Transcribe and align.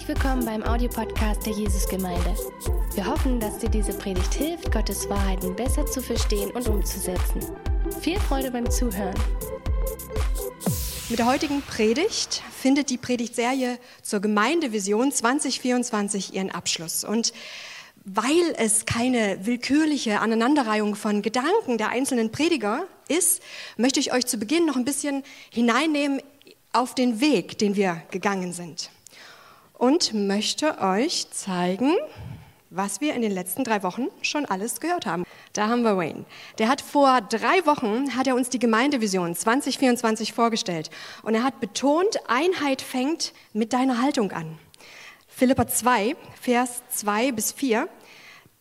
Herzlich 0.00 0.16
willkommen 0.16 0.46
beim 0.46 0.62
Audiopodcast 0.62 1.44
der 1.44 1.52
Jesusgemeinde. 1.52 2.34
Wir 2.94 3.04
hoffen, 3.04 3.38
dass 3.38 3.58
dir 3.58 3.68
diese 3.68 3.92
Predigt 3.92 4.32
hilft, 4.32 4.72
Gottes 4.72 5.10
Wahrheiten 5.10 5.54
besser 5.54 5.84
zu 5.84 6.00
verstehen 6.00 6.50
und 6.52 6.66
umzusetzen. 6.68 7.42
Viel 8.00 8.18
Freude 8.18 8.50
beim 8.50 8.70
Zuhören. 8.70 9.14
Mit 11.10 11.18
der 11.18 11.26
heutigen 11.26 11.60
Predigt 11.60 12.42
findet 12.50 12.88
die 12.88 12.96
Predigtserie 12.96 13.78
zur 14.00 14.20
Gemeindevision 14.20 15.12
2024 15.12 16.34
ihren 16.34 16.50
Abschluss. 16.50 17.04
Und 17.04 17.34
weil 18.06 18.54
es 18.56 18.86
keine 18.86 19.44
willkürliche 19.44 20.20
Aneinanderreihung 20.20 20.94
von 20.94 21.20
Gedanken 21.20 21.76
der 21.76 21.90
einzelnen 21.90 22.32
Prediger 22.32 22.86
ist, 23.08 23.42
möchte 23.76 24.00
ich 24.00 24.14
euch 24.14 24.24
zu 24.24 24.38
Beginn 24.38 24.64
noch 24.64 24.76
ein 24.76 24.86
bisschen 24.86 25.24
hineinnehmen 25.50 26.22
auf 26.72 26.94
den 26.94 27.20
Weg, 27.20 27.58
den 27.58 27.76
wir 27.76 28.00
gegangen 28.10 28.54
sind 28.54 28.90
und 29.80 30.12
möchte 30.12 30.78
euch 30.82 31.30
zeigen, 31.30 31.94
was 32.68 33.00
wir 33.00 33.14
in 33.14 33.22
den 33.22 33.32
letzten 33.32 33.64
drei 33.64 33.82
Wochen 33.82 34.08
schon 34.20 34.44
alles 34.44 34.78
gehört 34.78 35.06
haben. 35.06 35.24
Da 35.54 35.68
haben 35.68 35.82
wir 35.82 35.96
Wayne. 35.96 36.26
Der 36.58 36.68
hat 36.68 36.82
vor 36.82 37.22
drei 37.22 37.64
Wochen 37.64 38.14
hat 38.14 38.26
er 38.26 38.34
uns 38.34 38.50
die 38.50 38.58
Gemeindevision 38.58 39.34
2024 39.34 40.34
vorgestellt 40.34 40.90
und 41.22 41.34
er 41.34 41.42
hat 41.42 41.60
betont, 41.60 42.18
Einheit 42.28 42.82
fängt 42.82 43.32
mit 43.54 43.72
deiner 43.72 44.02
Haltung 44.02 44.32
an. 44.32 44.58
Philippa 45.28 45.66
2, 45.66 46.14
Vers 46.38 46.82
2 46.90 47.32
bis 47.32 47.50
4. 47.52 47.88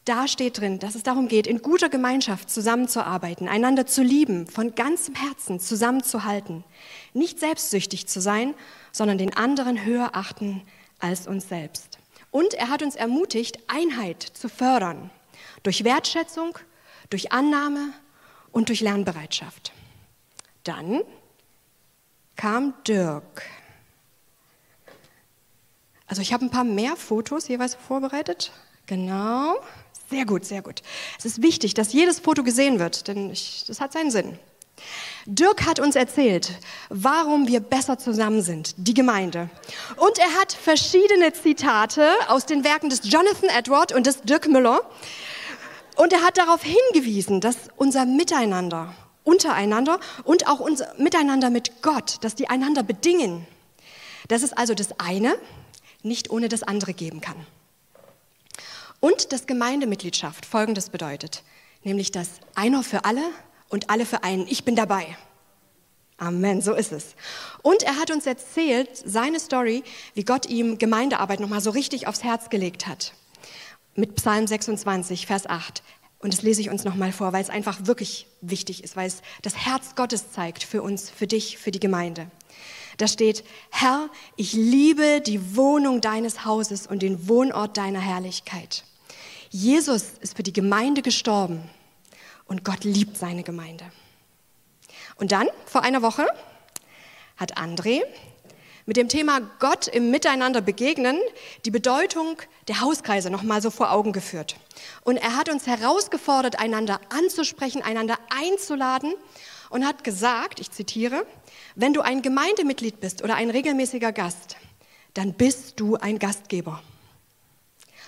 Da 0.06 0.26
steht 0.30 0.62
drin, 0.62 0.80
dass 0.80 0.96
es 0.96 1.04
darum 1.04 1.28
geht, 1.28 1.48
in 1.48 1.62
guter 1.62 1.90
Gemeinschaft 1.90 2.50
zusammenzuarbeiten, 2.50 3.50
einander 3.50 3.86
zu 3.86 4.04
lieben, 4.04 4.48
von 4.48 4.74
ganzem 4.74 5.16
Herzen 5.16 5.60
zusammenzuhalten, 5.60 6.64
nicht 7.14 7.42
selbstsüchtig 7.42 8.08
zu 8.08 8.22
sein, 8.22 8.56
sondern 8.94 9.18
den 9.18 9.36
anderen 9.36 9.84
höher 9.84 10.12
achten 10.14 10.62
als 11.00 11.28
uns 11.28 11.50
selbst. 11.50 11.98
Und 12.32 12.54
er 12.54 12.70
hat 12.70 12.82
uns 12.84 12.96
ermutigt, 12.96 13.58
Einheit 13.68 14.22
zu 14.22 14.50
fördern, 14.50 15.10
durch 15.64 15.84
Wertschätzung, 15.84 16.58
durch 17.10 17.32
Annahme 17.32 17.94
und 18.52 18.70
durch 18.70 18.82
Lernbereitschaft. 18.82 19.74
Dann 20.64 21.02
kam 22.36 22.74
Dirk. 22.88 23.44
Also 26.08 26.22
ich 26.22 26.34
habe 26.34 26.46
ein 26.46 26.52
paar 26.52 26.64
mehr 26.64 26.96
Fotos 26.96 27.48
jeweils 27.48 27.76
vorbereitet. 27.76 28.52
Genau. 28.86 29.56
Sehr 30.10 30.26
gut, 30.26 30.44
sehr 30.44 30.64
gut. 30.64 30.82
Es 31.20 31.26
ist 31.26 31.44
wichtig, 31.44 31.76
dass 31.76 31.94
jedes 31.94 32.20
Foto 32.20 32.44
gesehen 32.44 32.80
wird, 32.80 33.08
denn 33.08 33.30
ich, 33.30 33.66
das 33.68 33.80
hat 33.80 33.94
seinen 33.94 34.10
Sinn. 34.10 34.40
Dirk 35.26 35.66
hat 35.66 35.80
uns 35.80 35.96
erzählt, 35.96 36.52
warum 36.90 37.48
wir 37.48 37.60
besser 37.60 37.98
zusammen 37.98 38.42
sind, 38.42 38.74
die 38.78 38.94
Gemeinde. 38.94 39.50
Und 39.98 40.18
er 40.18 40.34
hat 40.40 40.54
verschiedene 40.54 41.34
Zitate 41.34 42.10
aus 42.28 42.46
den 42.46 42.64
Werken 42.64 42.90
des 42.90 43.02
Jonathan 43.04 43.50
Edward 43.50 43.94
und 43.94 44.08
des 44.08 44.22
Dirk 44.22 44.48
Müller. 44.48 44.82
Und 45.96 46.14
er 46.14 46.22
hat 46.22 46.38
darauf 46.38 46.64
hingewiesen, 46.64 47.42
dass 47.42 47.58
unser 47.76 48.06
Miteinander, 48.06 48.94
untereinander 49.24 50.00
und 50.24 50.48
auch 50.48 50.60
unser 50.60 50.94
Miteinander 50.98 51.50
mit 51.50 51.82
Gott, 51.82 52.18
dass 52.22 52.36
die 52.36 52.50
einander 52.50 52.84
bedingen. 52.84 53.46
Dass 54.30 54.44
es 54.44 54.54
also 54.54 54.74
das 54.74 55.00
eine 55.00 55.36
nicht 56.02 56.30
ohne 56.30 56.48
das 56.48 56.64
andere 56.64 56.94
geben 56.94 57.20
kann. 57.20 57.36
Und 59.02 59.32
dass 59.32 59.48
Gemeindemitgliedschaft 59.48 60.46
Folgendes 60.46 60.90
bedeutet, 60.90 61.44
nämlich 61.84 62.12
dass 62.12 62.30
einer 62.56 62.84
für 62.84 63.06
alle 63.06 63.22
und 63.70 63.90
alle 63.90 64.06
für 64.06 64.24
einen. 64.24 64.48
Ich 64.48 64.66
bin 64.66 64.76
dabei. 64.76 65.16
Amen, 66.18 66.62
so 66.62 66.74
ist 66.74 66.92
es. 66.92 67.16
Und 67.62 67.82
er 67.84 67.96
hat 67.96 68.12
uns 68.12 68.26
erzählt, 68.26 68.90
seine 68.94 69.40
Story, 69.40 69.84
wie 70.16 70.26
Gott 70.26 70.48
ihm 70.48 70.78
Gemeindearbeit 70.78 71.40
nochmal 71.40 71.62
so 71.62 71.70
richtig 71.70 72.08
aufs 72.08 72.24
Herz 72.24 72.50
gelegt 72.50 72.88
hat. 72.88 73.14
Mit 73.96 74.16
Psalm 74.16 74.46
26, 74.46 75.26
Vers 75.26 75.48
8. 75.48 75.82
Und 76.20 76.34
das 76.34 76.42
lese 76.42 76.60
ich 76.60 76.70
uns 76.70 76.84
nochmal 76.84 77.14
vor, 77.14 77.32
weil 77.32 77.42
es 77.42 77.50
einfach 77.50 77.86
wirklich 77.86 78.28
wichtig 78.42 78.84
ist, 78.84 78.98
weil 78.98 79.08
es 79.08 79.22
das 79.42 79.56
Herz 79.56 79.96
Gottes 79.96 80.34
zeigt 80.34 80.64
für 80.64 80.82
uns, 80.82 81.10
für 81.10 81.28
dich, 81.28 81.58
für 81.58 81.72
die 81.72 81.80
Gemeinde. 81.80 82.30
Da 82.98 83.08
steht, 83.08 83.46
Herr, 83.70 84.10
ich 84.36 84.52
liebe 84.52 85.22
die 85.22 85.56
Wohnung 85.56 86.02
deines 86.02 86.44
Hauses 86.44 86.86
und 86.86 87.02
den 87.02 87.30
Wohnort 87.30 87.78
deiner 87.78 88.02
Herrlichkeit. 88.02 88.84
Jesus 89.52 90.04
ist 90.20 90.36
für 90.36 90.44
die 90.44 90.52
Gemeinde 90.52 91.02
gestorben 91.02 91.64
und 92.50 92.66
Gott 92.66 92.84
liebt 92.84 93.18
seine 93.18 93.44
Gemeinde. 93.44 93.86
Und 95.16 95.32
dann, 95.32 95.48
vor 95.66 95.84
einer 95.84 96.02
Woche, 96.02 96.28
hat 97.38 97.58
André 97.58 98.02
mit 98.90 98.98
dem 98.98 99.08
Thema 99.08 99.40
Gott 99.60 99.88
im 99.88 100.10
Miteinander 100.10 100.62
begegnen 100.62 101.20
die 101.64 101.70
Bedeutung 101.70 102.42
der 102.68 102.82
Hauskreise 102.82 103.30
nochmal 103.30 103.62
so 103.62 103.70
vor 103.70 103.92
Augen 103.92 104.14
geführt. 104.14 104.56
Und 105.04 105.18
er 105.18 105.36
hat 105.36 105.48
uns 105.48 105.68
herausgefordert, 105.68 106.60
einander 106.60 107.00
anzusprechen, 107.10 107.84
einander 107.84 108.18
einzuladen 108.30 109.14
und 109.70 109.86
hat 109.86 110.04
gesagt, 110.04 110.60
ich 110.60 110.72
zitiere, 110.72 111.28
wenn 111.76 111.94
du 111.94 112.02
ein 112.02 112.24
Gemeindemitglied 112.24 113.00
bist 113.00 113.24
oder 113.24 113.36
ein 113.36 113.52
regelmäßiger 113.52 114.12
Gast, 114.12 114.58
dann 115.14 115.34
bist 115.34 115.80
du 115.80 115.96
ein 115.98 116.18
Gastgeber. 116.18 116.82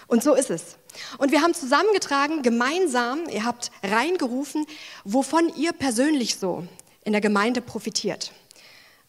Und 0.07 0.23
so 0.23 0.33
ist 0.33 0.49
es. 0.49 0.77
Und 1.17 1.31
wir 1.31 1.41
haben 1.41 1.53
zusammengetragen, 1.53 2.41
gemeinsam, 2.41 3.27
ihr 3.29 3.45
habt 3.45 3.71
reingerufen, 3.83 4.65
wovon 5.03 5.53
ihr 5.55 5.73
persönlich 5.73 6.35
so 6.35 6.67
in 7.03 7.13
der 7.13 7.21
Gemeinde 7.21 7.61
profitiert. 7.61 8.31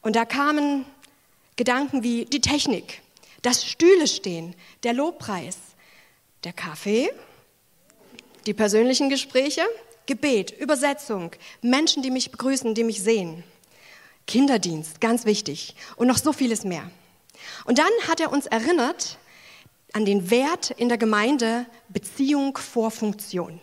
Und 0.01 0.17
da 0.17 0.25
kamen 0.25 0.85
Gedanken 1.57 2.03
wie 2.03 2.25
die 2.25 2.41
Technik, 2.41 3.03
das 3.43 3.65
Stühle 3.65 4.07
stehen, 4.07 4.55
der 4.83 4.93
Lobpreis, 4.93 5.59
der 6.45 6.53
Kaffee, 6.53 7.11
die 8.47 8.55
persönlichen 8.55 9.09
Gespräche, 9.09 9.63
Gebet, 10.07 10.51
Übersetzung, 10.51 11.31
Menschen, 11.61 12.03
die 12.03 12.11
mich 12.11 12.31
begrüßen, 12.31 12.75
die 12.75 12.85
mich 12.85 13.03
sehen, 13.03 13.45
Kinderdienst, 14.27 15.01
ganz 15.01 15.25
wichtig 15.25 15.77
und 15.97 16.09
noch 16.09 16.19
so 16.19 16.33
vieles 16.33 16.65
mehr. 16.65 16.91
Und 17.65 17.79
dann 17.79 17.91
hat 18.09 18.21
er 18.21 18.33
uns 18.33 18.47
erinnert, 18.47 19.19
an 19.93 20.05
den 20.05 20.31
Wert 20.31 20.71
in 20.71 20.89
der 20.89 20.99
Gemeinde 20.99 21.67
Beziehung 21.89 22.57
vor 22.57 22.91
Funktion. 22.91 23.61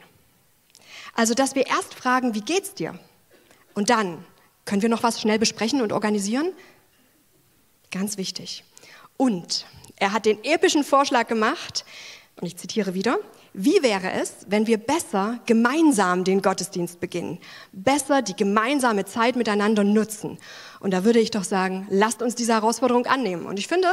Also, 1.15 1.33
dass 1.33 1.55
wir 1.55 1.67
erst 1.67 1.93
fragen, 1.93 2.33
wie 2.33 2.41
geht's 2.41 2.73
dir? 2.73 2.97
Und 3.73 3.89
dann, 3.89 4.23
können 4.65 4.81
wir 4.81 4.89
noch 4.89 5.03
was 5.03 5.19
schnell 5.19 5.39
besprechen 5.39 5.81
und 5.81 5.91
organisieren? 5.91 6.53
Ganz 7.91 8.17
wichtig. 8.17 8.63
Und 9.17 9.65
er 9.95 10.13
hat 10.13 10.25
den 10.25 10.43
epischen 10.43 10.83
Vorschlag 10.83 11.27
gemacht, 11.27 11.83
und 12.39 12.47
ich 12.47 12.55
zitiere 12.55 12.93
wieder, 12.93 13.19
wie 13.53 13.81
wäre 13.81 14.11
es, 14.11 14.45
wenn 14.47 14.67
wir 14.67 14.77
besser 14.77 15.39
gemeinsam 15.45 16.23
den 16.23 16.41
Gottesdienst 16.41 16.99
beginnen, 16.99 17.39
besser 17.71 18.21
die 18.21 18.35
gemeinsame 18.35 19.05
Zeit 19.05 19.35
miteinander 19.35 19.83
nutzen? 19.83 20.37
Und 20.79 20.91
da 20.91 21.03
würde 21.03 21.19
ich 21.19 21.31
doch 21.31 21.43
sagen, 21.43 21.87
lasst 21.89 22.21
uns 22.21 22.35
diese 22.35 22.53
Herausforderung 22.53 23.07
annehmen. 23.07 23.45
Und 23.45 23.59
ich 23.59 23.67
finde, 23.67 23.89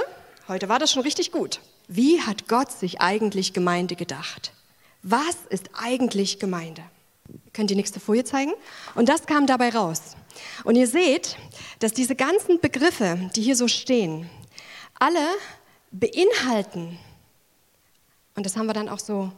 heute 0.46 0.68
war 0.68 0.78
das 0.78 0.92
schon 0.92 1.02
richtig 1.02 1.32
gut. 1.32 1.60
Wie 1.88 2.20
hat 2.20 2.48
Gott 2.48 2.72
sich 2.72 3.00
eigentlich 3.00 3.52
Gemeinde 3.52 3.94
gedacht? 3.94 4.52
Was 5.02 5.36
ist 5.50 5.70
eigentlich 5.74 6.38
Gemeinde? 6.38 6.82
Ihr 7.28 7.52
könnt 7.52 7.70
die 7.70 7.76
nächste 7.76 8.00
Folie 8.00 8.24
zeigen. 8.24 8.52
Und 8.94 9.08
das 9.08 9.26
kam 9.26 9.46
dabei 9.46 9.70
raus. 9.70 10.16
Und 10.64 10.76
ihr 10.76 10.86
seht, 10.86 11.36
dass 11.78 11.92
diese 11.92 12.16
ganzen 12.16 12.60
Begriffe, 12.60 13.30
die 13.36 13.42
hier 13.42 13.56
so 13.56 13.68
stehen, 13.68 14.28
alle 14.98 15.28
beinhalten, 15.92 16.98
und 18.34 18.44
das 18.44 18.56
haben 18.56 18.66
wir 18.66 18.74
dann 18.74 18.88
auch 18.88 18.98
so 18.98 19.32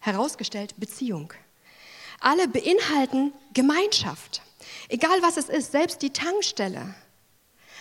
herausgestellt, 0.00 0.74
Beziehung. 0.76 1.32
Alle 2.20 2.46
beinhalten 2.46 3.32
Gemeinschaft. 3.52 4.42
Egal 4.88 5.22
was 5.22 5.36
es 5.36 5.48
ist, 5.48 5.72
selbst 5.72 6.02
die 6.02 6.10
Tankstelle, 6.10 6.94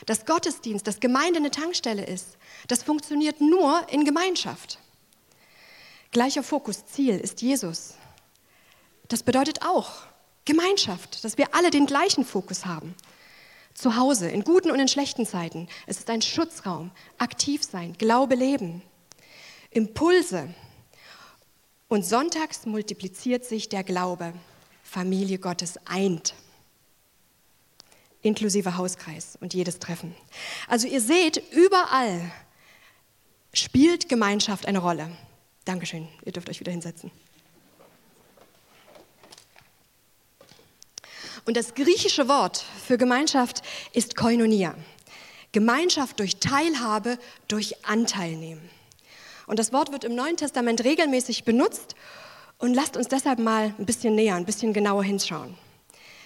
das 0.06 0.26
Gottesdienst, 0.26 0.86
das 0.88 1.00
Gemeinde 1.00 1.40
eine 1.40 1.52
Tankstelle 1.52 2.06
ist, 2.06 2.38
das 2.68 2.84
funktioniert 2.84 3.42
nur 3.42 3.86
in 3.90 4.06
Gemeinschaft. 4.06 4.80
Gleicher 6.12 6.44
Fokus, 6.44 6.86
Ziel 6.86 7.18
ist 7.18 7.42
Jesus. 7.42 7.95
Das 9.07 9.24
bedeutet 9.24 9.63
auch 9.63 9.92
Gemeinschaft, 10.45 11.24
dass 11.24 11.38
wir 11.38 11.56
alle 11.56 11.72
den 11.72 11.86
gleichen 11.86 12.25
Fokus 12.25 12.66
haben. 12.66 12.95
Zu 13.74 13.95
Hause, 13.95 14.30
in 14.30 14.44
guten 14.44 14.69
und 14.69 14.80
in 14.80 14.88
schlechten 14.88 15.25
Zeiten. 15.25 15.68
Es 15.88 15.98
ist 15.98 16.10
ein 16.10 16.22
Schutzraum, 16.22 16.92
aktiv 17.18 17.63
sein, 17.63 17.94
Glaube 17.98 18.36
leben. 18.36 18.84
Impulse. 19.72 20.54
Und 21.88 22.06
sonntags 22.06 22.66
multipliziert 22.66 23.46
sich 23.46 23.69
der 23.69 23.84
Glaube. 23.84 24.34
Familie 24.84 25.39
Gottes 25.39 25.80
eint 25.86 26.36
inklusive 28.24 28.78
Hauskreis 28.78 29.38
und 29.40 29.54
jedes 29.54 29.80
Treffen. 29.80 30.16
Also 30.68 30.88
ihr 30.88 31.02
seht, 31.02 31.42
überall 31.52 32.31
spielt 33.54 34.10
Gemeinschaft 34.10 34.66
eine 34.66 34.80
Rolle. 34.80 35.16
Dankeschön, 35.66 36.08
ihr 36.25 36.31
dürft 36.31 36.50
euch 36.50 36.60
wieder 36.60 36.72
hinsetzen. 36.72 37.12
Und 41.46 41.58
das 41.58 41.75
griechische 41.75 42.28
Wort 42.30 42.64
für 42.88 42.98
Gemeinschaft 42.98 43.62
ist 43.92 44.16
Koinonia. 44.16 44.75
Gemeinschaft 45.52 46.20
durch 46.20 46.38
Teilhabe, 46.38 47.20
durch 47.48 47.86
Anteil 47.86 48.31
nehmen. 48.31 48.70
Und 49.46 49.60
das 49.60 49.74
Wort 49.74 49.92
wird 49.92 50.06
im 50.06 50.16
Neuen 50.16 50.38
Testament 50.38 50.84
regelmäßig 50.84 51.44
benutzt. 51.44 51.96
Und 52.58 52.74
lasst 52.74 52.96
uns 52.96 53.10
deshalb 53.10 53.40
mal 53.40 53.74
ein 53.78 53.86
bisschen 53.86 54.16
näher, 54.16 54.36
ein 54.36 54.46
bisschen 54.46 54.74
genauer 54.74 55.04
hinschauen. 55.04 55.56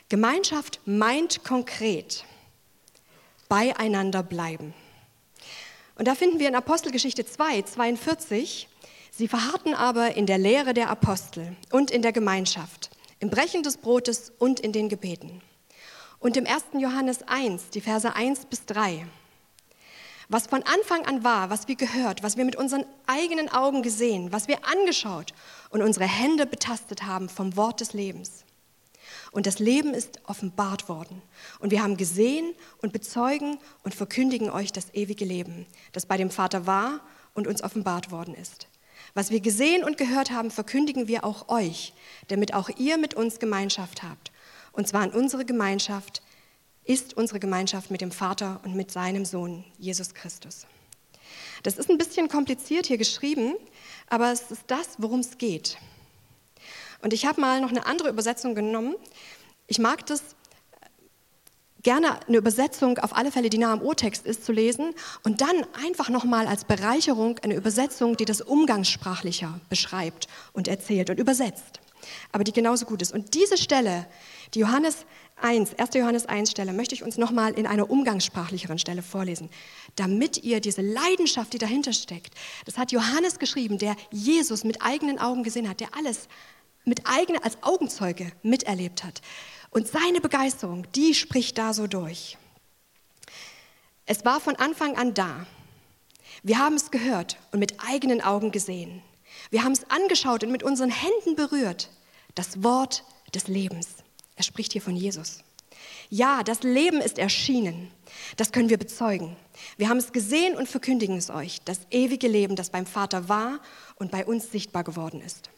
Gemeinschaft 0.09 0.79
meint 0.85 1.43
konkret 1.43 2.23
beieinander 3.49 4.23
bleiben. 4.23 4.73
Und 5.95 6.07
da 6.07 6.15
finden 6.15 6.39
wir 6.39 6.47
in 6.47 6.55
Apostelgeschichte 6.55 7.25
2, 7.25 7.63
42, 7.63 8.69
sie 9.11 9.27
verharrten 9.27 9.73
aber 9.73 10.15
in 10.15 10.25
der 10.25 10.37
Lehre 10.37 10.73
der 10.73 10.89
Apostel 10.89 11.57
und 11.71 11.91
in 11.91 12.01
der 12.01 12.13
Gemeinschaft, 12.13 12.89
im 13.19 13.29
Brechen 13.29 13.63
des 13.63 13.75
Brotes 13.75 14.31
und 14.39 14.61
in 14.61 14.71
den 14.71 14.87
Gebeten. 14.87 15.41
Und 16.19 16.37
im 16.37 16.47
1. 16.47 16.63
Johannes 16.79 17.27
1, 17.27 17.71
die 17.71 17.81
Verse 17.81 18.15
1 18.15 18.45
bis 18.45 18.65
3. 18.65 19.05
Was 20.29 20.47
von 20.47 20.63
Anfang 20.63 21.05
an 21.05 21.25
war, 21.25 21.49
was 21.49 21.67
wir 21.67 21.75
gehört, 21.75 22.23
was 22.23 22.37
wir 22.37 22.45
mit 22.45 22.55
unseren 22.55 22.85
eigenen 23.07 23.49
Augen 23.49 23.81
gesehen, 23.81 24.31
was 24.31 24.47
wir 24.47 24.59
angeschaut 24.65 25.33
und 25.69 25.81
unsere 25.81 26.05
Hände 26.05 26.45
betastet 26.45 27.03
haben 27.03 27.27
vom 27.27 27.57
Wort 27.57 27.81
des 27.81 27.91
Lebens. 27.91 28.45
Und 29.31 29.45
das 29.45 29.59
Leben 29.59 29.93
ist 29.93 30.19
offenbart 30.25 30.89
worden. 30.89 31.21
Und 31.59 31.71
wir 31.71 31.83
haben 31.83 31.97
gesehen 31.97 32.53
und 32.81 32.93
bezeugen 32.93 33.57
und 33.83 33.95
verkündigen 33.95 34.49
euch 34.49 34.71
das 34.71 34.93
ewige 34.93 35.25
Leben, 35.25 35.65
das 35.91 36.05
bei 36.05 36.17
dem 36.17 36.29
Vater 36.29 36.65
war 36.65 37.01
und 37.33 37.47
uns 37.47 37.63
offenbart 37.63 38.11
worden 38.11 38.35
ist. 38.35 38.67
Was 39.13 39.31
wir 39.31 39.39
gesehen 39.39 39.83
und 39.83 39.97
gehört 39.97 40.31
haben, 40.31 40.51
verkündigen 40.51 41.07
wir 41.07 41.23
auch 41.23 41.49
euch, 41.49 41.93
damit 42.27 42.53
auch 42.53 42.69
ihr 42.77 42.97
mit 42.97 43.13
uns 43.13 43.39
Gemeinschaft 43.39 44.03
habt. 44.03 44.31
Und 44.71 44.87
zwar 44.87 45.03
in 45.03 45.11
unsere 45.11 45.45
Gemeinschaft 45.45 46.21
ist 46.83 47.15
unsere 47.15 47.39
Gemeinschaft 47.39 47.91
mit 47.91 48.01
dem 48.01 48.11
Vater 48.11 48.61
und 48.63 48.75
mit 48.75 48.91
seinem 48.91 49.25
Sohn, 49.25 49.65
Jesus 49.77 50.13
Christus. 50.13 50.65
Das 51.63 51.77
ist 51.77 51.89
ein 51.89 51.97
bisschen 51.97 52.29
kompliziert 52.29 52.85
hier 52.85 52.97
geschrieben, 52.97 53.55
aber 54.07 54.31
es 54.31 54.51
ist 54.51 54.63
das, 54.67 54.87
worum 54.97 55.19
es 55.19 55.37
geht. 55.37 55.77
Und 57.01 57.13
ich 57.13 57.25
habe 57.25 57.41
mal 57.41 57.61
noch 57.61 57.69
eine 57.69 57.85
andere 57.85 58.09
Übersetzung 58.09 58.55
genommen. 58.55 58.95
Ich 59.67 59.79
mag 59.79 60.05
das 60.05 60.21
gerne 61.83 62.19
eine 62.27 62.37
Übersetzung 62.37 62.97
auf 62.97 63.15
alle 63.15 63.31
Fälle, 63.31 63.49
die 63.49 63.57
nah 63.57 63.71
am 63.71 63.81
Urtext 63.81 64.25
ist, 64.25 64.45
zu 64.45 64.51
lesen 64.51 64.93
und 65.23 65.41
dann 65.41 65.65
einfach 65.85 66.09
nochmal 66.09 66.47
als 66.47 66.65
Bereicherung 66.65 67.39
eine 67.39 67.55
Übersetzung, 67.55 68.17
die 68.17 68.25
das 68.25 68.41
umgangssprachlicher 68.41 69.61
beschreibt 69.69 70.27
und 70.53 70.67
erzählt 70.67 71.09
und 71.09 71.17
übersetzt, 71.17 71.79
aber 72.33 72.43
die 72.43 72.51
genauso 72.51 72.85
gut 72.85 73.01
ist. 73.01 73.13
Und 73.13 73.35
diese 73.35 73.57
Stelle, 73.57 74.05
die 74.53 74.59
Johannes 74.59 75.05
1, 75.41 75.75
1. 75.77 75.93
Johannes 75.93 76.25
1 76.25 76.51
Stelle, 76.51 76.73
möchte 76.73 76.95
ich 76.95 77.03
uns 77.03 77.17
nochmal 77.17 77.53
in 77.53 77.67
einer 77.67 77.89
umgangssprachlicheren 77.89 78.79
Stelle 78.79 79.03
vorlesen, 79.03 79.49
damit 79.95 80.43
ihr 80.43 80.59
diese 80.59 80.81
Leidenschaft, 80.81 81.53
die 81.53 81.57
dahinter 81.57 81.93
steckt, 81.93 82.33
das 82.65 82.77
hat 82.77 82.91
Johannes 82.91 83.39
geschrieben, 83.39 83.77
der 83.77 83.95
Jesus 84.11 84.63
mit 84.63 84.81
eigenen 84.81 85.19
Augen 85.19 85.43
gesehen 85.43 85.69
hat, 85.69 85.79
der 85.79 85.95
alles 85.95 86.27
mit 86.87 87.05
eigenen, 87.05 87.43
als 87.43 87.61
Augenzeuge 87.61 88.31
miterlebt 88.41 89.03
hat. 89.03 89.21
Und 89.69 89.87
seine 89.87 90.21
Begeisterung, 90.21 90.87
die 90.95 91.13
spricht 91.13 91.57
da 91.57 91.73
so 91.73 91.87
durch. 91.87 92.37
Es 94.05 94.23
war 94.25 94.39
von 94.39 94.55
Anfang 94.55 94.97
an 94.97 95.13
da. 95.13 95.45
Wir 96.43 96.59
haben 96.59 96.75
es 96.75 96.91
gehört 96.91 97.37
und 97.51 97.59
mit 97.59 97.75
eigenen 97.85 98.21
Augen 98.21 98.51
gesehen. 98.51 99.01
Wir 99.49 99.63
haben 99.63 99.73
es 99.73 99.89
angeschaut 99.89 100.43
und 100.43 100.51
mit 100.51 100.63
unseren 100.63 100.89
Händen 100.89 101.35
berührt. 101.35 101.89
Das 102.35 102.63
Wort 102.63 103.03
des 103.35 103.47
Lebens. 103.47 103.89
Er 104.35 104.43
spricht 104.43 104.71
hier 104.71 104.81
von 104.81 104.95
Jesus. 104.95 105.39
Ja, 106.09 106.43
das 106.43 106.63
Leben 106.63 107.01
ist 107.01 107.17
erschienen. 107.17 107.91
Das 108.37 108.51
können 108.51 108.69
wir 108.69 108.77
bezeugen. 108.77 109.35
Wir 109.75 109.89
haben 109.89 109.97
es 109.97 110.13
gesehen 110.13 110.55
und 110.55 110.69
verkündigen 110.69 111.17
es 111.17 111.29
euch. 111.29 111.59
Das 111.65 111.81
ewige 111.91 112.29
Leben, 112.29 112.55
das 112.55 112.69
beim 112.69 112.85
Vater 112.85 113.27
war 113.27 113.59
und 113.95 114.11
bei 114.11 114.25
uns 114.25 114.51
sichtbar 114.51 114.85
geworden 114.85 115.21
ist. 115.21 115.49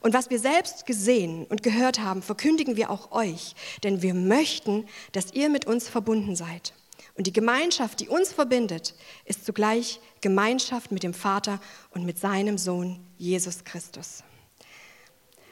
Und 0.00 0.14
was 0.14 0.30
wir 0.30 0.38
selbst 0.38 0.86
gesehen 0.86 1.44
und 1.46 1.62
gehört 1.62 2.00
haben, 2.00 2.22
verkündigen 2.22 2.76
wir 2.76 2.90
auch 2.90 3.12
euch, 3.12 3.54
denn 3.82 4.02
wir 4.02 4.14
möchten, 4.14 4.86
dass 5.12 5.32
ihr 5.32 5.48
mit 5.48 5.66
uns 5.66 5.88
verbunden 5.88 6.36
seid. 6.36 6.72
Und 7.14 7.26
die 7.26 7.32
Gemeinschaft, 7.32 8.00
die 8.00 8.08
uns 8.08 8.32
verbindet, 8.32 8.94
ist 9.26 9.44
zugleich 9.44 10.00
Gemeinschaft 10.20 10.92
mit 10.92 11.02
dem 11.02 11.14
Vater 11.14 11.60
und 11.90 12.04
mit 12.04 12.18
seinem 12.18 12.56
Sohn 12.56 12.98
Jesus 13.18 13.64
Christus. 13.64 14.24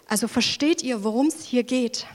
Also 0.07 0.27
versteht 0.27 0.83
ihr, 0.83 1.05
worum 1.05 1.27
es 1.27 1.45
hier 1.45 1.63
geht? 1.63 2.07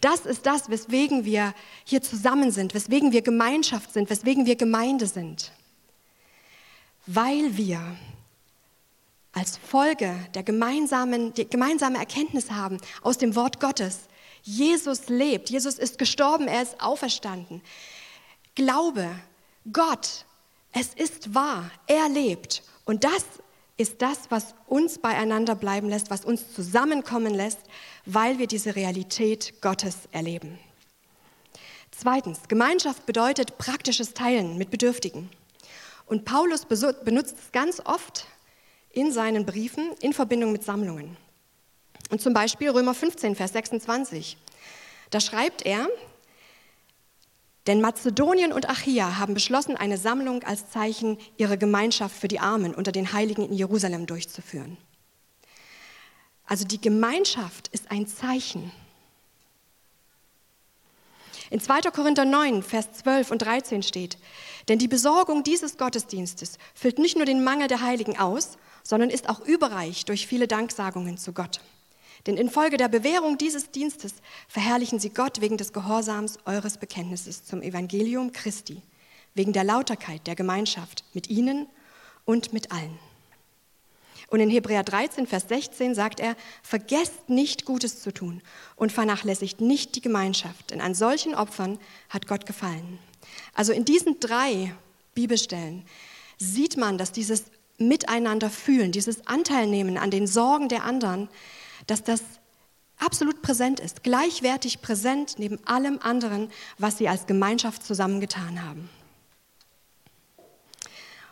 Das 0.00 0.26
ist 0.26 0.46
das, 0.46 0.70
weswegen 0.70 1.24
wir 1.24 1.54
hier 1.84 2.02
zusammen 2.02 2.50
sind, 2.50 2.74
weswegen 2.74 3.12
wir 3.12 3.22
Gemeinschaft 3.22 3.92
sind, 3.92 4.10
weswegen 4.10 4.46
wir 4.46 4.56
Gemeinde 4.56 5.06
sind. 5.06 5.52
Weil 7.06 7.56
wir 7.56 7.80
als 9.38 9.56
Folge 9.56 10.14
der 10.34 10.42
gemeinsamen, 10.42 11.32
die 11.32 11.48
gemeinsame 11.48 11.98
Erkenntnis 11.98 12.50
haben 12.50 12.78
aus 13.02 13.18
dem 13.18 13.36
Wort 13.36 13.60
Gottes. 13.60 14.00
Jesus 14.42 15.08
lebt, 15.08 15.50
Jesus 15.50 15.78
ist 15.78 15.98
gestorben, 15.98 16.48
er 16.48 16.62
ist 16.62 16.80
auferstanden. 16.80 17.62
Glaube, 18.56 19.08
Gott, 19.72 20.24
es 20.72 20.88
ist 20.94 21.34
wahr, 21.34 21.70
er 21.86 22.08
lebt. 22.08 22.62
Und 22.84 23.04
das 23.04 23.24
ist 23.76 24.02
das, 24.02 24.18
was 24.30 24.54
uns 24.66 24.98
beieinander 24.98 25.54
bleiben 25.54 25.88
lässt, 25.88 26.10
was 26.10 26.24
uns 26.24 26.52
zusammenkommen 26.52 27.32
lässt, 27.32 27.60
weil 28.06 28.38
wir 28.38 28.48
diese 28.48 28.74
Realität 28.74 29.62
Gottes 29.62 30.08
erleben. 30.10 30.58
Zweitens, 31.92 32.40
Gemeinschaft 32.48 33.06
bedeutet 33.06 33.56
praktisches 33.58 34.14
Teilen 34.14 34.58
mit 34.58 34.70
Bedürftigen. 34.70 35.30
Und 36.06 36.24
Paulus 36.24 36.64
benutzt 36.64 37.36
es 37.38 37.52
ganz 37.52 37.80
oft 37.84 38.26
in 38.98 39.12
seinen 39.12 39.46
Briefen 39.46 39.92
in 40.00 40.12
Verbindung 40.12 40.50
mit 40.50 40.64
Sammlungen. 40.64 41.16
Und 42.10 42.20
zum 42.20 42.34
Beispiel 42.34 42.70
Römer 42.70 42.94
15, 42.94 43.36
Vers 43.36 43.52
26. 43.52 44.36
Da 45.10 45.20
schreibt 45.20 45.64
er, 45.64 45.88
denn 47.68 47.80
Mazedonien 47.80 48.52
und 48.52 48.68
Achia 48.68 49.18
haben 49.18 49.34
beschlossen, 49.34 49.76
eine 49.76 49.98
Sammlung 49.98 50.42
als 50.42 50.70
Zeichen 50.70 51.16
ihrer 51.36 51.56
Gemeinschaft 51.56 52.16
für 52.16 52.26
die 52.26 52.40
Armen 52.40 52.74
unter 52.74 52.90
den 52.90 53.12
Heiligen 53.12 53.44
in 53.44 53.52
Jerusalem 53.52 54.06
durchzuführen. 54.06 54.76
Also 56.44 56.64
die 56.64 56.80
Gemeinschaft 56.80 57.68
ist 57.68 57.92
ein 57.92 58.08
Zeichen. 58.08 58.72
In 61.50 61.60
2. 61.60 61.82
Korinther 61.92 62.24
9, 62.24 62.64
Vers 62.64 62.94
12 62.94 63.30
und 63.30 63.42
13 63.42 63.84
steht, 63.84 64.18
denn 64.68 64.80
die 64.80 64.88
Besorgung 64.88 65.44
dieses 65.44 65.78
Gottesdienstes 65.78 66.58
füllt 66.74 66.98
nicht 66.98 67.16
nur 67.16 67.26
den 67.26 67.44
Mangel 67.44 67.68
der 67.68 67.80
Heiligen 67.80 68.18
aus, 68.18 68.58
sondern 68.88 69.10
ist 69.10 69.28
auch 69.28 69.40
überreich 69.40 70.06
durch 70.06 70.26
viele 70.26 70.48
Danksagungen 70.48 71.18
zu 71.18 71.34
Gott. 71.34 71.60
Denn 72.26 72.38
infolge 72.38 72.78
der 72.78 72.88
Bewährung 72.88 73.36
dieses 73.36 73.70
Dienstes 73.70 74.14
verherrlichen 74.48 74.98
sie 74.98 75.10
Gott 75.10 75.42
wegen 75.42 75.58
des 75.58 75.74
Gehorsams 75.74 76.38
eures 76.46 76.78
Bekenntnisses 76.78 77.44
zum 77.44 77.60
Evangelium 77.60 78.32
Christi, 78.32 78.80
wegen 79.34 79.52
der 79.52 79.64
Lauterkeit 79.64 80.26
der 80.26 80.36
Gemeinschaft 80.36 81.04
mit 81.12 81.28
ihnen 81.28 81.66
und 82.24 82.54
mit 82.54 82.72
allen. 82.72 82.98
Und 84.28 84.40
in 84.40 84.48
Hebräer 84.48 84.84
13, 84.84 85.26
Vers 85.26 85.48
16 85.48 85.94
sagt 85.94 86.18
er, 86.18 86.34
vergesst 86.62 87.28
nicht 87.28 87.66
Gutes 87.66 88.00
zu 88.00 88.10
tun 88.10 88.40
und 88.74 88.90
vernachlässigt 88.90 89.60
nicht 89.60 89.96
die 89.96 90.00
Gemeinschaft, 90.00 90.70
denn 90.70 90.80
an 90.80 90.94
solchen 90.94 91.34
Opfern 91.34 91.78
hat 92.08 92.26
Gott 92.26 92.46
gefallen. 92.46 92.98
Also 93.52 93.74
in 93.74 93.84
diesen 93.84 94.18
drei 94.18 94.74
Bibelstellen 95.14 95.84
sieht 96.38 96.78
man, 96.78 96.96
dass 96.96 97.12
dieses 97.12 97.44
Miteinander 97.78 98.50
fühlen, 98.50 98.92
dieses 98.92 99.26
Anteilnehmen 99.26 99.96
an 99.96 100.10
den 100.10 100.26
Sorgen 100.26 100.68
der 100.68 100.84
anderen, 100.84 101.28
dass 101.86 102.02
das 102.02 102.22
absolut 102.98 103.42
präsent 103.42 103.80
ist, 103.80 104.02
gleichwertig 104.02 104.82
präsent 104.82 105.36
neben 105.38 105.64
allem 105.66 105.98
anderen, 106.02 106.50
was 106.78 106.98
sie 106.98 107.08
als 107.08 107.26
Gemeinschaft 107.26 107.84
zusammengetan 107.84 108.64
haben. 108.64 108.90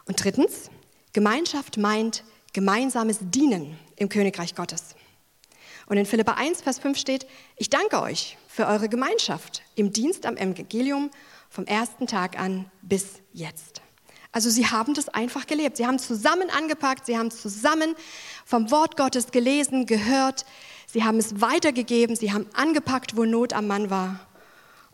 Und 0.06 0.22
drittens, 0.22 0.70
Gemeinschaft 1.12 1.78
meint 1.78 2.22
gemeinsames 2.52 3.18
Dienen 3.20 3.76
im 3.96 4.08
Königreich 4.08 4.54
Gottes. 4.54 4.94
Und 5.86 5.96
in 5.96 6.06
Philippa 6.06 6.32
1, 6.32 6.62
Vers 6.62 6.78
5 6.78 6.98
steht, 6.98 7.26
ich 7.56 7.70
danke 7.70 8.00
euch 8.00 8.38
für 8.48 8.66
eure 8.66 8.88
Gemeinschaft 8.88 9.62
im 9.74 9.92
Dienst 9.92 10.26
am 10.26 10.36
Evangelium 10.36 11.10
vom 11.48 11.64
ersten 11.64 12.06
Tag 12.06 12.38
an 12.38 12.70
bis 12.82 13.20
jetzt. 13.32 13.82
Also 14.36 14.50
sie 14.50 14.66
haben 14.66 14.92
das 14.92 15.08
einfach 15.08 15.46
gelebt. 15.46 15.78
Sie 15.78 15.86
haben 15.86 15.98
zusammen 15.98 16.50
angepackt, 16.50 17.06
sie 17.06 17.16
haben 17.16 17.30
zusammen 17.30 17.94
vom 18.44 18.70
Wort 18.70 18.98
Gottes 18.98 19.30
gelesen, 19.30 19.86
gehört, 19.86 20.44
sie 20.86 21.04
haben 21.04 21.16
es 21.16 21.40
weitergegeben, 21.40 22.16
sie 22.16 22.34
haben 22.34 22.46
angepackt, 22.52 23.16
wo 23.16 23.24
Not 23.24 23.54
am 23.54 23.66
Mann 23.66 23.88
war 23.88 24.20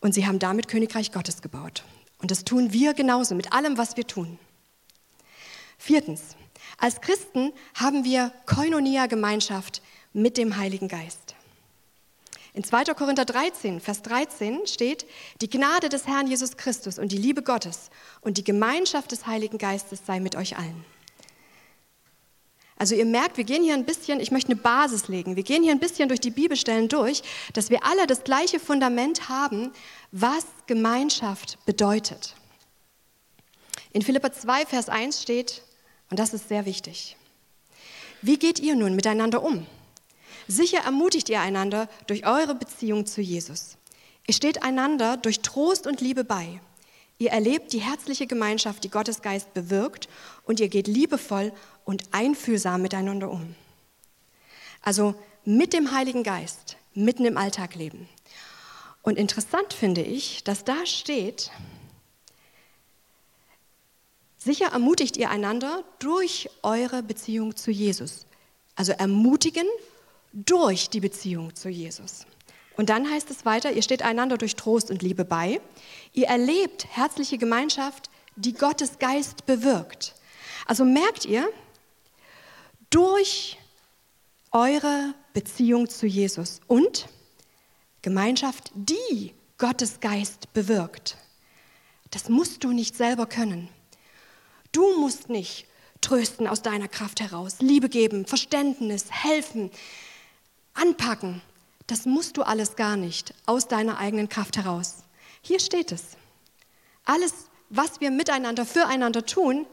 und 0.01 0.15
sie 0.15 0.29
haben 0.29 0.39
damit 0.39 0.69
Königreich 0.69 1.11
Gottes 1.11 1.43
gebaut. 1.43 1.83
Und 2.19 2.31
das 2.31 2.45
tun 2.45 2.73
wir 2.73 2.95
genauso 2.95 3.35
mit 3.35 3.53
allem, 3.53 3.79
was 3.79 3.97
wir 3.97 4.07
tun. 4.07 4.39
Viertens, 5.77 6.37
als 6.79 7.01
Christen 7.01 7.53
haben 7.75 8.05
wir 8.05 8.31
Koinonia-Gemeinschaft 8.47 9.83
mit 10.13 10.39
dem 10.39 10.57
Heiligen 10.57 10.87
Geist. 10.87 11.35
In 12.55 12.65
2. 12.65 12.85
Korinther 12.95 13.25
13, 13.25 13.81
Vers 13.81 14.03
13 14.03 14.67
steht, 14.67 15.07
die 15.41 15.49
Gnade 15.49 15.89
des 15.89 16.07
Herrn 16.07 16.27
Jesus 16.27 16.59
Christus 16.59 16.99
und 16.99 17.11
die 17.11 17.17
Liebe 17.17 17.43
Gottes 17.43 17.89
und 18.21 18.37
die 18.37 18.45
Gemeinschaft 18.45 19.11
des 19.11 19.27
Heiligen 19.27 19.57
Geistes 19.57 20.01
sei 20.07 20.21
mit 20.21 20.37
euch 20.37 20.59
allen. 20.59 20.85
Also 22.77 22.95
ihr 22.95 23.07
merkt, 23.07 23.37
wir 23.39 23.45
gehen 23.45 23.63
hier 23.63 23.75
ein 23.75 23.87
bisschen, 23.87 24.21
ich 24.21 24.33
möchte 24.33 24.53
eine 24.53 24.61
Basis 24.61 25.09
legen, 25.09 25.37
wir 25.37 25.45
gehen 25.45 25.63
hier 25.63 25.73
ein 25.73 25.79
bisschen 25.79 26.09
durch 26.09 26.21
die 26.21 26.31
Bibelstellen 26.31 26.89
durch, 26.89 27.23
dass 27.55 27.71
wir 27.71 27.85
alle 27.85 28.07
das 28.07 28.25
gleiche 28.25 28.59
Fundament 28.59 29.29
haben, 29.31 29.73
was 30.11 30.45
Gemeinschaft 30.67 31.59
bedeutet. 31.65 32.35
In 33.93 34.03
Philippa 34.03 34.33
2, 34.33 34.67
Vers 34.67 34.89
1 34.89 35.23
steht, 35.23 35.63
und 36.11 36.19
das 36.19 36.35
ist 36.35 36.49
sehr 36.49 36.67
wichtig, 36.67 37.17
wie 38.21 38.39
geht 38.39 38.59
ihr 38.59 38.75
nun 38.75 38.95
miteinander 38.95 39.43
um? 39.43 39.67
Sicher 40.53 40.81
ermutigt 40.81 41.31
ihr 41.31 41.41
einander 41.41 41.89
durch 42.07 42.27
eure 42.27 42.55
Beziehung 42.55 43.07
zu 43.07 43.23
Jesus. 43.23 43.79
Ihr 44.27 44.35
steht 44.35 44.63
einander 44.63 45.17
durch 45.17 45.41
Trost 45.41 45.87
und 45.87 46.03
Liebe 46.03 46.25
bei. 46.25 46.61
Ihr 47.17 47.31
erlebt 47.31 47.73
die 47.73 47.81
herzliche 47.81 48.27
Gemeinschaft, 48.27 48.85
die 48.85 48.91
Gottes 48.91 49.23
Geist 49.23 49.55
bewirkt, 49.55 50.11
und 50.45 50.61
ihr 50.61 50.69
geht 50.69 50.89
liebevoll 50.89 51.53
und 51.87 52.03
einfühlsam 52.13 52.83
miteinander 52.83 53.31
um. 53.31 53.55
Also 54.83 55.15
mit 55.47 55.73
dem 55.73 55.93
Heiligen 55.93 56.23
Geist, 56.23 56.77
mitten 56.93 57.25
im 57.25 57.39
Alltag 57.39 57.75
leben. 57.75 58.07
Und 59.01 59.17
interessant 59.17 59.73
finde 59.73 60.03
ich, 60.03 60.45
dass 60.45 60.65
da 60.65 60.85
steht, 60.85 61.51
sicher 64.37 64.67
ermutigt 64.67 65.17
ihr 65.17 65.31
einander 65.31 65.83
durch 65.99 66.51
eure 66.63 67.03
Beziehung 67.03 67.57
zu 67.57 67.71
Jesus. 67.71 68.27
Also 68.77 68.93
ermutigen 68.93 69.67
durch 70.33 70.91
die 70.91 71.01
Beziehung 71.01 71.55
zu 71.55 71.69
Jesus. 71.69 72.27
Und 72.77 72.89
dann 72.89 73.11
heißt 73.11 73.31
es 73.31 73.45
weiter, 73.45 73.73
ihr 73.73 73.83
steht 73.83 74.03
einander 74.03 74.39
durch 74.39 74.57
Trost 74.57 74.91
und 74.91 75.03
Liebe 75.03 75.25
bei. 75.25 75.61
Ihr 76.13 76.27
erlebt 76.27 76.87
herzliche 76.91 77.39
Gemeinschaft, 77.39 78.11
die 78.37 78.55
Gottes 78.55 78.99
Geist 78.99 79.45
bewirkt. 79.47 80.15
Also 80.67 80.85
merkt 80.85 81.25
ihr, 81.27 81.49
durch 82.89 83.59
eure 84.51 85.15
Beziehung 85.33 85.89
zu 85.89 86.07
Jesus 86.07 86.61
und 86.67 87.09
Gemeinschaft, 88.01 88.71
die 88.75 89.35
Gottes 89.59 90.01
Geist 90.01 90.53
bewirkt. 90.53 91.17
Das 92.11 92.29
musst 92.29 92.65
du 92.65 92.73
nicht 92.73 92.97
selber 92.97 93.27
können. 93.27 93.69
Du 94.73 94.99
musst 94.99 95.29
nicht 95.29 95.67
trösten 96.01 96.47
aus 96.47 96.63
deiner 96.63 96.89
Kraft 96.89 97.21
heraus, 97.21 97.57
Liebe 97.61 97.89
geben, 97.89 98.27
Verständnis, 98.27 99.07
helfen, 99.11 99.71
anpacken. 100.75 101.43
Das 101.87 102.07
musst 102.07 102.37
du 102.37 102.43
alles 102.43 102.77
gar 102.77 102.97
nicht 102.97 103.35
aus 103.47 103.69
deiner 103.69 103.99
eigenen 103.99 104.29
Kraft 104.29 104.57
heraus. 104.57 105.05
Hier 105.43 105.61
steht 105.61 105.93
es. 105.93 106.17
Alles, 107.05 107.33
was 107.69 108.01
wir 108.01 108.11
miteinander, 108.11 108.65
füreinander 108.65 109.27
tun, 109.27 109.67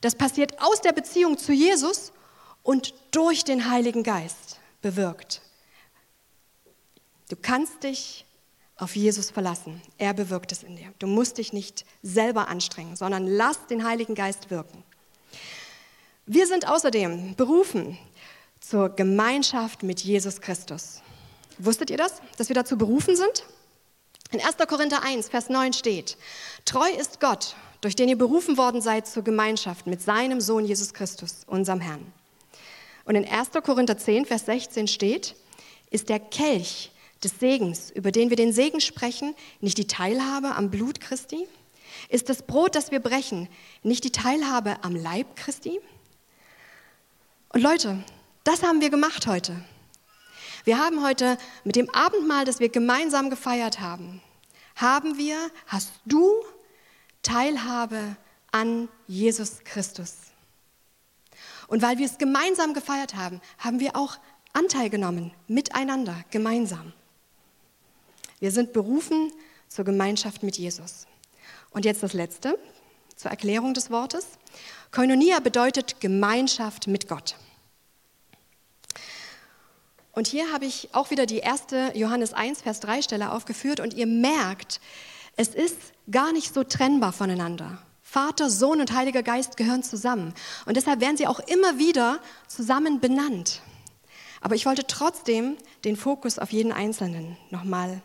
das 0.00 0.16
passiert 0.16 0.60
aus 0.60 0.80
der 0.80 0.92
Beziehung 0.92 1.38
zu 1.38 1.52
Jesus 1.52 2.12
und 2.62 2.94
durch 3.12 3.44
den 3.44 3.70
Heiligen 3.70 4.02
Geist 4.02 4.58
bewirkt. 4.80 5.42
Du 7.28 7.36
kannst 7.36 7.84
dich 7.84 8.26
auf 8.76 8.96
Jesus 8.96 9.30
verlassen. 9.30 9.80
Er 9.96 10.12
bewirkt 10.12 10.50
es 10.50 10.64
in 10.64 10.76
dir. 10.76 10.92
Du 10.98 11.06
musst 11.06 11.38
dich 11.38 11.52
nicht 11.52 11.84
selber 12.02 12.48
anstrengen, 12.48 12.96
sondern 12.96 13.26
lass 13.26 13.66
den 13.68 13.84
Heiligen 13.84 14.14
Geist 14.14 14.50
wirken. 14.50 14.82
Wir 16.26 16.46
sind 16.46 16.68
außerdem 16.68 17.36
berufen 17.36 17.96
zur 18.62 18.88
Gemeinschaft 18.90 19.82
mit 19.82 20.00
Jesus 20.00 20.40
Christus. 20.40 21.02
Wusstet 21.58 21.90
ihr 21.90 21.98
das, 21.98 22.22
dass 22.38 22.48
wir 22.48 22.54
dazu 22.54 22.78
berufen 22.78 23.16
sind? 23.16 23.44
In 24.30 24.40
1. 24.40 24.56
Korinther 24.66 25.02
1, 25.02 25.28
Vers 25.28 25.50
9 25.50 25.74
steht, 25.74 26.16
Treu 26.64 26.88
ist 26.98 27.20
Gott, 27.20 27.54
durch 27.82 27.96
den 27.96 28.08
ihr 28.08 28.16
berufen 28.16 28.56
worden 28.56 28.80
seid 28.80 29.06
zur 29.06 29.24
Gemeinschaft 29.24 29.86
mit 29.86 30.00
seinem 30.00 30.40
Sohn 30.40 30.64
Jesus 30.64 30.94
Christus, 30.94 31.42
unserem 31.46 31.80
Herrn. 31.80 32.12
Und 33.04 33.16
in 33.16 33.28
1. 33.28 33.50
Korinther 33.62 33.98
10, 33.98 34.24
Vers 34.24 34.46
16 34.46 34.88
steht, 34.88 35.34
ist 35.90 36.08
der 36.08 36.20
Kelch 36.20 36.92
des 37.22 37.38
Segens, 37.38 37.90
über 37.90 38.10
den 38.12 38.30
wir 38.30 38.36
den 38.36 38.52
Segen 38.52 38.80
sprechen, 38.80 39.34
nicht 39.60 39.76
die 39.76 39.86
Teilhabe 39.86 40.54
am 40.54 40.70
Blut 40.70 41.00
Christi? 41.00 41.46
Ist 42.08 42.28
das 42.28 42.42
Brot, 42.42 42.74
das 42.74 42.90
wir 42.90 43.00
brechen, 43.00 43.48
nicht 43.82 44.04
die 44.04 44.12
Teilhabe 44.12 44.76
am 44.82 44.96
Leib 44.96 45.36
Christi? 45.36 45.80
Und 47.50 47.60
Leute, 47.60 48.02
das 48.44 48.62
haben 48.62 48.80
wir 48.80 48.90
gemacht 48.90 49.26
heute. 49.26 49.62
Wir 50.64 50.78
haben 50.78 51.02
heute 51.02 51.38
mit 51.64 51.76
dem 51.76 51.90
Abendmahl, 51.90 52.44
das 52.44 52.60
wir 52.60 52.68
gemeinsam 52.68 53.30
gefeiert 53.30 53.80
haben, 53.80 54.22
haben 54.76 55.18
wir, 55.18 55.50
hast 55.66 55.92
du 56.04 56.30
Teilhabe 57.22 58.16
an 58.52 58.88
Jesus 59.06 59.60
Christus. 59.64 60.14
Und 61.66 61.82
weil 61.82 61.98
wir 61.98 62.06
es 62.06 62.18
gemeinsam 62.18 62.74
gefeiert 62.74 63.14
haben, 63.14 63.40
haben 63.58 63.80
wir 63.80 63.96
auch 63.96 64.18
Anteil 64.52 64.90
genommen, 64.90 65.32
miteinander, 65.48 66.24
gemeinsam. 66.30 66.92
Wir 68.40 68.50
sind 68.50 68.72
berufen 68.72 69.32
zur 69.68 69.84
Gemeinschaft 69.84 70.42
mit 70.42 70.58
Jesus. 70.58 71.06
Und 71.70 71.84
jetzt 71.84 72.02
das 72.02 72.12
Letzte 72.12 72.58
zur 73.16 73.30
Erklärung 73.30 73.72
des 73.72 73.90
Wortes. 73.90 74.26
Koinonia 74.90 75.40
bedeutet 75.40 76.00
Gemeinschaft 76.00 76.86
mit 76.86 77.08
Gott. 77.08 77.36
Und 80.12 80.26
hier 80.26 80.52
habe 80.52 80.66
ich 80.66 80.90
auch 80.92 81.10
wieder 81.10 81.26
die 81.26 81.38
erste 81.38 81.92
Johannes 81.94 82.34
1, 82.34 82.62
Vers 82.62 82.80
3 82.80 83.02
Stelle 83.02 83.32
aufgeführt 83.32 83.80
und 83.80 83.94
ihr 83.94 84.06
merkt, 84.06 84.80
es 85.36 85.48
ist 85.48 85.78
gar 86.10 86.32
nicht 86.32 86.52
so 86.52 86.64
trennbar 86.64 87.12
voneinander. 87.12 87.78
Vater, 88.02 88.50
Sohn 88.50 88.80
und 88.80 88.92
Heiliger 88.92 89.22
Geist 89.22 89.56
gehören 89.56 89.82
zusammen. 89.82 90.34
Und 90.66 90.76
deshalb 90.76 91.00
werden 91.00 91.16
sie 91.16 91.26
auch 91.26 91.40
immer 91.40 91.78
wieder 91.78 92.20
zusammen 92.46 93.00
benannt. 93.00 93.62
Aber 94.42 94.54
ich 94.54 94.66
wollte 94.66 94.86
trotzdem 94.86 95.56
den 95.84 95.96
Fokus 95.96 96.38
auf 96.38 96.52
jeden 96.52 96.72
Einzelnen 96.72 97.38
nochmal 97.48 98.02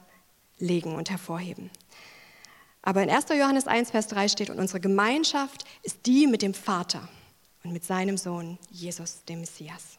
legen 0.59 0.95
und 0.95 1.09
hervorheben. 1.09 1.69
Aber 2.83 3.03
in 3.03 3.09
1. 3.09 3.25
Johannes 3.37 3.67
1, 3.67 3.91
Vers 3.91 4.07
3 4.07 4.29
steht, 4.29 4.49
und 4.49 4.59
unsere 4.59 4.79
Gemeinschaft 4.79 5.65
ist 5.83 6.05
die 6.05 6.25
mit 6.25 6.41
dem 6.41 6.53
Vater 6.53 7.09
und 7.65 7.73
mit 7.73 7.83
seinem 7.83 8.15
Sohn 8.15 8.57
Jesus, 8.69 9.25
dem 9.25 9.41
Messias. 9.41 9.96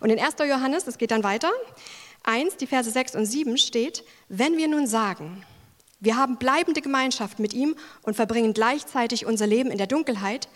Und 0.00 0.10
in 0.10 0.18
1. 0.18 0.36
Johannes, 0.48 0.86
es 0.86 0.98
geht 0.98 1.10
dann 1.10 1.24
weiter, 1.24 1.50
1, 2.24 2.56
die 2.56 2.66
Verse 2.66 2.90
6 2.90 3.14
und 3.14 3.26
7 3.26 3.56
steht, 3.58 4.04
wenn 4.28 4.56
wir 4.56 4.68
nun 4.68 4.86
sagen, 4.86 5.44
wir 6.00 6.16
haben 6.16 6.36
bleibende 6.36 6.80
Gemeinschaft 6.80 7.38
mit 7.38 7.52
ihm 7.54 7.74
und 8.02 8.14
verbringen 8.14 8.52
gleichzeitig 8.52 9.26
unser 9.26 9.46
Leben 9.46 9.70
in 9.70 9.78
der 9.78 9.86
Dunkelheit, 9.86 10.48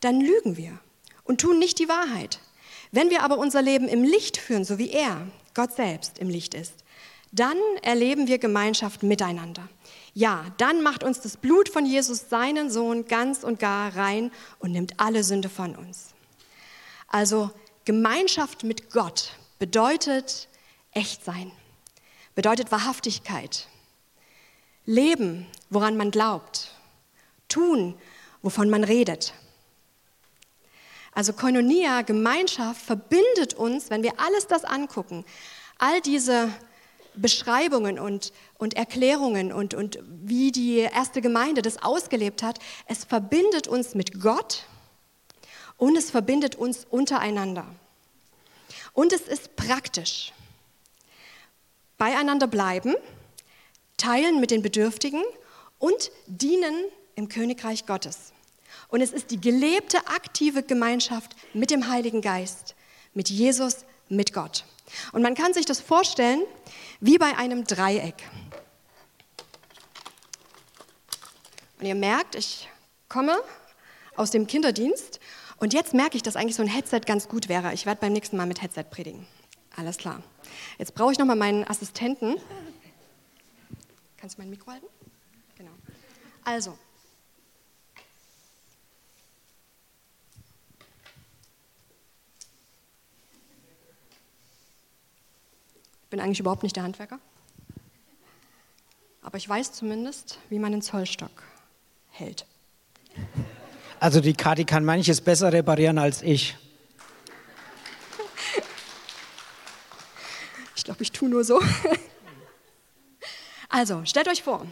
dann 0.00 0.20
lügen 0.20 0.56
wir 0.56 0.78
und 1.24 1.40
tun 1.40 1.58
nicht 1.58 1.78
die 1.78 1.88
Wahrheit. 1.88 2.40
Wenn 2.92 3.10
wir 3.10 3.22
aber 3.22 3.38
unser 3.38 3.62
Leben 3.62 3.88
im 3.88 4.04
Licht 4.04 4.36
führen, 4.36 4.64
so 4.64 4.78
wie 4.78 4.90
er, 4.90 5.26
Gott 5.54 5.72
selbst, 5.72 6.18
im 6.18 6.28
Licht 6.28 6.54
ist, 6.54 6.84
dann 7.32 7.56
erleben 7.82 8.28
wir 8.28 8.38
Gemeinschaft 8.38 9.02
miteinander. 9.02 9.68
Ja, 10.12 10.44
dann 10.58 10.82
macht 10.82 11.02
uns 11.02 11.20
das 11.20 11.36
Blut 11.36 11.68
von 11.68 11.84
Jesus, 11.84 12.28
seinen 12.28 12.70
Sohn, 12.70 13.06
ganz 13.06 13.42
und 13.42 13.58
gar 13.58 13.96
rein 13.96 14.30
und 14.60 14.70
nimmt 14.70 15.00
alle 15.00 15.24
Sünde 15.24 15.48
von 15.48 15.74
uns. 15.74 16.10
Also 17.08 17.50
Gemeinschaft 17.84 18.64
mit 18.64 18.90
Gott 18.90 19.32
bedeutet 19.58 20.48
echt 20.92 21.24
sein, 21.24 21.52
bedeutet 22.34 22.72
Wahrhaftigkeit, 22.72 23.68
leben, 24.86 25.46
woran 25.70 25.96
man 25.96 26.10
glaubt, 26.10 26.72
tun, 27.48 27.94
wovon 28.42 28.70
man 28.70 28.84
redet. 28.84 29.34
Also 31.12 31.32
Koinonia, 31.32 32.02
Gemeinschaft, 32.02 32.80
verbindet 32.82 33.54
uns, 33.54 33.90
wenn 33.90 34.02
wir 34.02 34.18
alles 34.18 34.46
das 34.46 34.64
angucken, 34.64 35.24
all 35.78 36.00
diese 36.00 36.48
Beschreibungen 37.14 37.98
und, 37.98 38.32
und 38.58 38.74
Erklärungen 38.74 39.52
und, 39.52 39.74
und 39.74 39.98
wie 40.08 40.50
die 40.50 40.78
erste 40.78 41.20
Gemeinde 41.20 41.62
das 41.62 41.82
ausgelebt 41.82 42.42
hat, 42.42 42.58
es 42.86 43.04
verbindet 43.04 43.68
uns 43.68 43.94
mit 43.94 44.20
Gott 44.20 44.64
und 45.78 45.96
es 45.96 46.10
verbindet 46.10 46.54
uns 46.54 46.86
untereinander. 46.88 47.66
Und 48.92 49.12
es 49.12 49.22
ist 49.22 49.56
praktisch. 49.56 50.32
Beieinander 51.98 52.46
bleiben, 52.46 52.94
teilen 53.96 54.40
mit 54.40 54.50
den 54.50 54.62
Bedürftigen 54.62 55.22
und 55.78 56.10
dienen 56.26 56.74
im 57.14 57.28
Königreich 57.28 57.86
Gottes. 57.86 58.32
Und 58.88 59.00
es 59.00 59.12
ist 59.12 59.30
die 59.30 59.40
gelebte, 59.40 60.06
aktive 60.06 60.62
Gemeinschaft 60.62 61.34
mit 61.52 61.70
dem 61.70 61.88
Heiligen 61.88 62.20
Geist, 62.20 62.74
mit 63.12 63.30
Jesus, 63.30 63.84
mit 64.08 64.32
Gott. 64.32 64.64
Und 65.12 65.22
man 65.22 65.34
kann 65.34 65.54
sich 65.54 65.66
das 65.66 65.80
vorstellen 65.80 66.42
wie 67.00 67.18
bei 67.18 67.36
einem 67.36 67.64
Dreieck. 67.64 68.14
Und 71.80 71.86
ihr 71.86 71.94
merkt, 71.94 72.34
ich 72.34 72.68
komme 73.08 73.36
aus 74.16 74.30
dem 74.30 74.46
Kinderdienst. 74.46 75.20
Und 75.56 75.72
jetzt 75.72 75.94
merke 75.94 76.16
ich, 76.16 76.22
dass 76.22 76.36
eigentlich 76.36 76.56
so 76.56 76.62
ein 76.62 76.68
Headset 76.68 77.00
ganz 77.06 77.28
gut 77.28 77.48
wäre. 77.48 77.72
Ich 77.74 77.86
werde 77.86 78.00
beim 78.00 78.12
nächsten 78.12 78.36
Mal 78.36 78.46
mit 78.46 78.62
Headset 78.62 78.84
predigen. 78.90 79.26
Alles 79.76 79.96
klar. 79.96 80.22
Jetzt 80.78 80.94
brauche 80.94 81.12
ich 81.12 81.18
nochmal 81.18 81.36
meinen 81.36 81.64
Assistenten. 81.64 82.36
Kannst 84.16 84.36
du 84.36 84.42
mein 84.42 84.50
Mikro 84.50 84.72
halten? 84.72 84.86
Genau. 85.56 85.72
Also. 86.44 86.78
Ich 96.04 96.10
bin 96.10 96.20
eigentlich 96.20 96.40
überhaupt 96.40 96.62
nicht 96.62 96.76
der 96.76 96.84
Handwerker. 96.84 97.18
Aber 99.22 99.36
ich 99.38 99.48
weiß 99.48 99.72
zumindest, 99.72 100.38
wie 100.48 100.60
man 100.60 100.70
den 100.70 100.82
Zollstock 100.82 101.42
hält. 102.10 102.46
Also 104.04 104.20
die 104.20 104.34
Kati 104.34 104.66
kann 104.66 104.84
manches 104.84 105.22
besser 105.22 105.50
reparieren 105.50 105.96
als 105.96 106.20
ich. 106.20 106.58
Ich 110.76 110.84
glaube, 110.84 111.02
ich 111.02 111.10
tue 111.10 111.30
nur 111.30 111.42
so. 111.42 111.58
Also, 113.70 114.02
stellt 114.04 114.28
euch 114.28 114.42
vor, 114.42 114.66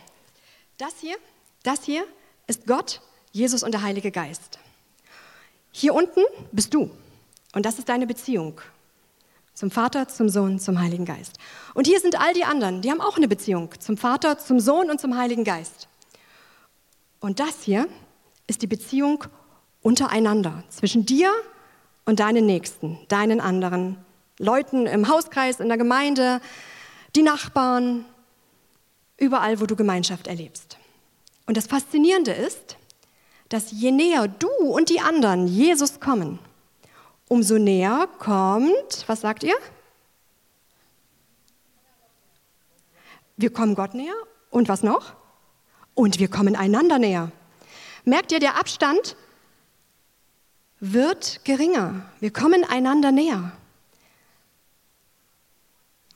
das 0.76 0.92
hier, 1.00 1.16
das 1.62 1.82
hier 1.82 2.04
ist 2.46 2.66
Gott, 2.66 3.00
Jesus 3.32 3.62
und 3.62 3.72
der 3.72 3.80
Heilige 3.80 4.10
Geist. 4.10 4.58
Hier 5.70 5.94
unten 5.94 6.20
bist 6.52 6.74
du 6.74 6.90
und 7.54 7.64
das 7.64 7.78
ist 7.78 7.88
deine 7.88 8.06
Beziehung 8.06 8.60
zum 9.54 9.70
Vater, 9.70 10.08
zum 10.08 10.28
Sohn, 10.28 10.60
zum 10.60 10.78
Heiligen 10.78 11.06
Geist. 11.06 11.38
Und 11.72 11.86
hier 11.86 12.00
sind 12.00 12.20
all 12.20 12.34
die 12.34 12.44
anderen, 12.44 12.82
die 12.82 12.90
haben 12.90 13.00
auch 13.00 13.16
eine 13.16 13.28
Beziehung 13.28 13.70
zum 13.80 13.96
Vater, 13.96 14.38
zum 14.38 14.60
Sohn 14.60 14.90
und 14.90 15.00
zum 15.00 15.16
Heiligen 15.16 15.44
Geist. 15.44 15.88
Und 17.18 17.40
das 17.40 17.62
hier 17.62 17.88
ist 18.46 18.62
die 18.62 18.66
Beziehung 18.66 19.24
untereinander, 19.82 20.64
zwischen 20.68 21.06
dir 21.06 21.32
und 22.04 22.20
deinen 22.20 22.46
Nächsten, 22.46 22.98
deinen 23.08 23.40
anderen 23.40 23.98
Leuten 24.38 24.86
im 24.86 25.08
Hauskreis, 25.08 25.60
in 25.60 25.68
der 25.68 25.78
Gemeinde, 25.78 26.40
die 27.14 27.22
Nachbarn, 27.22 28.04
überall, 29.16 29.60
wo 29.60 29.66
du 29.66 29.76
Gemeinschaft 29.76 30.26
erlebst. 30.26 30.78
Und 31.46 31.56
das 31.56 31.66
Faszinierende 31.66 32.32
ist, 32.32 32.76
dass 33.48 33.70
je 33.70 33.92
näher 33.92 34.28
du 34.28 34.48
und 34.48 34.88
die 34.88 35.00
anderen 35.00 35.46
Jesus 35.46 36.00
kommen, 36.00 36.38
umso 37.28 37.58
näher 37.58 38.08
kommt, 38.18 39.04
was 39.06 39.20
sagt 39.20 39.42
ihr? 39.42 39.54
Wir 43.36 43.52
kommen 43.52 43.74
Gott 43.74 43.94
näher 43.94 44.14
und 44.50 44.68
was 44.68 44.82
noch? 44.82 45.14
Und 45.94 46.18
wir 46.18 46.28
kommen 46.28 46.56
einander 46.56 46.98
näher. 46.98 47.32
Merkt 48.04 48.32
ihr, 48.32 48.40
der 48.40 48.56
Abstand 48.56 49.16
wird 50.80 51.44
geringer. 51.44 52.10
Wir 52.18 52.32
kommen 52.32 52.64
einander 52.64 53.12
näher. 53.12 53.52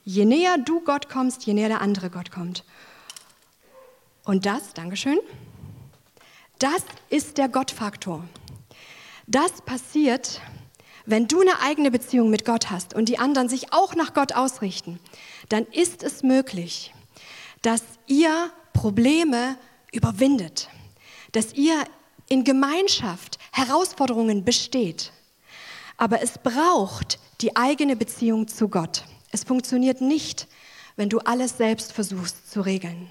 Je 0.04 0.24
näher 0.24 0.58
du 0.58 0.80
Gott 0.80 1.08
kommst, 1.08 1.46
je 1.46 1.54
näher 1.54 1.68
der 1.68 1.80
andere 1.80 2.10
Gott 2.10 2.30
kommt. 2.30 2.64
Und 4.24 4.46
das, 4.46 4.74
Dankeschön, 4.74 5.18
das 6.58 6.84
ist 7.10 7.38
der 7.38 7.48
Gottfaktor. 7.48 8.24
Das 9.28 9.62
passiert, 9.62 10.40
wenn 11.04 11.28
du 11.28 11.40
eine 11.40 11.60
eigene 11.60 11.92
Beziehung 11.92 12.30
mit 12.30 12.44
Gott 12.44 12.70
hast 12.70 12.94
und 12.94 13.08
die 13.08 13.18
anderen 13.18 13.48
sich 13.48 13.72
auch 13.72 13.94
nach 13.94 14.14
Gott 14.14 14.32
ausrichten, 14.34 14.98
dann 15.48 15.64
ist 15.66 16.02
es 16.02 16.24
möglich, 16.24 16.92
dass 17.62 17.82
ihr 18.06 18.50
Probleme 18.72 19.56
überwindet, 19.92 20.68
dass 21.36 21.52
ihr 21.52 21.84
in 22.28 22.44
Gemeinschaft 22.44 23.38
Herausforderungen 23.52 24.42
besteht. 24.42 25.12
Aber 25.98 26.22
es 26.22 26.38
braucht 26.38 27.18
die 27.42 27.54
eigene 27.56 27.94
Beziehung 27.94 28.48
zu 28.48 28.70
Gott. 28.70 29.04
Es 29.32 29.44
funktioniert 29.44 30.00
nicht, 30.00 30.48
wenn 30.96 31.10
du 31.10 31.18
alles 31.18 31.58
selbst 31.58 31.92
versuchst 31.92 32.50
zu 32.50 32.62
regeln. 32.62 33.10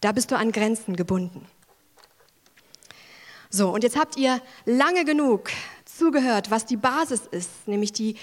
Da 0.00 0.12
bist 0.12 0.30
du 0.30 0.36
an 0.36 0.52
Grenzen 0.52 0.94
gebunden. 0.94 1.44
So, 3.50 3.70
und 3.70 3.82
jetzt 3.82 3.98
habt 3.98 4.16
ihr 4.16 4.40
lange 4.64 5.04
genug 5.04 5.50
zugehört, 5.86 6.52
was 6.52 6.66
die 6.66 6.76
Basis 6.76 7.22
ist, 7.28 7.66
nämlich 7.66 7.92
die, 7.92 8.14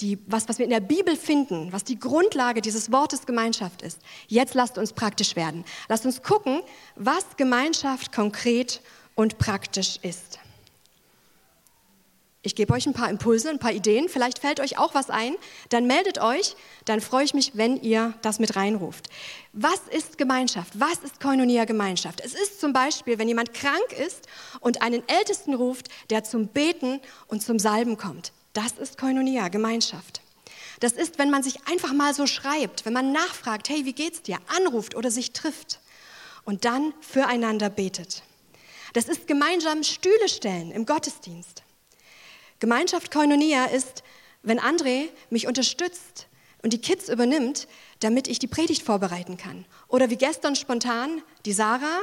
die, 0.00 0.18
was, 0.26 0.48
was 0.48 0.58
wir 0.58 0.64
in 0.64 0.70
der 0.70 0.80
Bibel 0.80 1.16
finden, 1.16 1.72
was 1.72 1.84
die 1.84 1.98
Grundlage 1.98 2.60
dieses 2.60 2.90
Wortes 2.90 3.26
Gemeinschaft 3.26 3.82
ist. 3.82 4.00
Jetzt 4.28 4.54
lasst 4.54 4.78
uns 4.78 4.92
praktisch 4.92 5.36
werden. 5.36 5.64
Lasst 5.88 6.04
uns 6.04 6.22
gucken, 6.22 6.62
was 6.96 7.36
Gemeinschaft 7.36 8.12
konkret 8.12 8.80
und 9.14 9.38
praktisch 9.38 9.98
ist. 10.02 10.38
Ich 12.46 12.54
gebe 12.54 12.74
euch 12.74 12.86
ein 12.86 12.92
paar 12.92 13.08
Impulse, 13.08 13.48
ein 13.48 13.58
paar 13.58 13.72
Ideen. 13.72 14.10
Vielleicht 14.10 14.40
fällt 14.40 14.60
euch 14.60 14.76
auch 14.76 14.94
was 14.94 15.08
ein. 15.08 15.34
Dann 15.70 15.86
meldet 15.86 16.20
euch. 16.20 16.56
Dann 16.84 17.00
freue 17.00 17.24
ich 17.24 17.32
mich, 17.32 17.52
wenn 17.54 17.80
ihr 17.80 18.12
das 18.20 18.38
mit 18.38 18.54
reinruft. 18.54 19.08
Was 19.54 19.80
ist 19.90 20.18
Gemeinschaft? 20.18 20.78
Was 20.78 20.98
ist 20.98 21.20
Koinonia 21.20 21.64
Gemeinschaft? 21.64 22.20
Es 22.20 22.34
ist 22.34 22.60
zum 22.60 22.74
Beispiel, 22.74 23.18
wenn 23.18 23.28
jemand 23.28 23.54
krank 23.54 23.92
ist 23.98 24.28
und 24.60 24.82
einen 24.82 25.02
Ältesten 25.08 25.54
ruft, 25.54 25.88
der 26.10 26.22
zum 26.22 26.48
Beten 26.48 27.00
und 27.28 27.42
zum 27.42 27.58
Salben 27.58 27.96
kommt. 27.96 28.33
Das 28.54 28.72
ist 28.72 28.98
Koinonia 28.98 29.48
Gemeinschaft. 29.48 30.22
Das 30.80 30.92
ist, 30.92 31.18
wenn 31.18 31.30
man 31.30 31.42
sich 31.42 31.66
einfach 31.66 31.92
mal 31.92 32.14
so 32.14 32.26
schreibt, 32.26 32.84
wenn 32.84 32.92
man 32.92 33.12
nachfragt, 33.12 33.68
hey, 33.68 33.84
wie 33.84 33.92
geht's 33.92 34.22
dir? 34.22 34.38
Anruft 34.46 34.94
oder 34.94 35.10
sich 35.10 35.32
trifft 35.32 35.80
und 36.44 36.64
dann 36.64 36.94
füreinander 37.00 37.68
betet. 37.68 38.22
Das 38.92 39.06
ist 39.06 39.26
gemeinsam 39.26 39.82
Stühle 39.82 40.28
stellen 40.28 40.70
im 40.70 40.86
Gottesdienst. 40.86 41.64
Gemeinschaft 42.60 43.10
Koinonia 43.10 43.66
ist, 43.66 44.04
wenn 44.42 44.60
André 44.60 45.08
mich 45.30 45.48
unterstützt 45.48 46.28
und 46.62 46.72
die 46.72 46.80
Kids 46.80 47.08
übernimmt, 47.08 47.66
damit 48.00 48.28
ich 48.28 48.38
die 48.38 48.46
Predigt 48.46 48.82
vorbereiten 48.82 49.36
kann. 49.36 49.64
Oder 49.88 50.10
wie 50.10 50.16
gestern 50.16 50.54
spontan 50.54 51.22
die 51.44 51.52
Sarah 51.52 52.02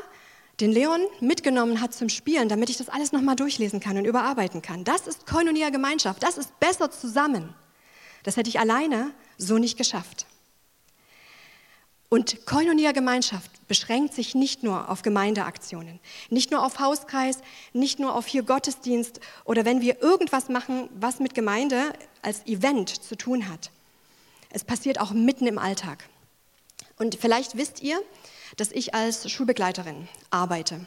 den 0.60 0.72
Leon 0.72 1.02
mitgenommen 1.20 1.82
hat 1.82 1.94
zum 1.94 2.10
Spielen, 2.10 2.50
damit 2.50 2.70
ich 2.70 2.78
das 2.78 2.90
alles 2.90 3.12
nochmal 3.12 3.36
durchlesen 3.36 3.80
kann 3.80 3.98
und 3.98 4.06
überarbeiten 4.06 4.62
kann. 4.62 4.84
Das 4.84 5.08
ist 5.08 5.26
Koinonia 5.26 5.70
Gemeinschaft. 5.70 6.22
Das 6.22 6.38
ist 6.38 6.60
besser 6.60 6.92
zusammen. 6.92 7.54
Das 8.24 8.38
hätte 8.38 8.50
ich 8.50 8.60
alleine 8.60 9.12
so 9.38 9.58
nicht 9.58 9.78
geschafft. 9.78 10.28
Und 12.14 12.46
Koinonia 12.46 12.92
Gemeinschaft 12.92 13.50
beschränkt 13.70 14.14
sich 14.14 14.36
nicht 14.36 14.64
nur 14.64 14.90
auf 14.90 15.02
Gemeindeaktionen, 15.02 16.02
nicht 16.30 16.52
nur 16.52 16.66
auf 16.66 16.80
Hauskreis, 16.80 17.38
nicht 17.72 18.00
nur 18.00 18.16
auf 18.16 18.28
hier 18.28 18.44
Gottesdienst 18.44 19.22
oder 19.46 19.64
wenn 19.64 19.80
wir 19.80 20.02
irgendwas 20.02 20.50
machen, 20.50 20.90
was 20.94 21.22
mit 21.22 21.34
Gemeinde 21.34 21.94
als 22.22 22.46
Event 22.46 22.90
zu 22.90 23.16
tun 23.16 23.48
hat. 23.48 23.72
Es 24.50 24.66
passiert 24.66 25.00
auch 25.00 25.12
mitten 25.12 25.48
im 25.48 25.58
Alltag. 25.58 26.10
Und 26.98 27.16
vielleicht 27.16 27.56
wisst 27.56 27.82
ihr, 27.82 27.98
dass 28.58 28.72
ich 28.72 28.94
als 28.94 29.30
Schulbegleiterin 29.30 30.08
arbeite. 30.30 30.86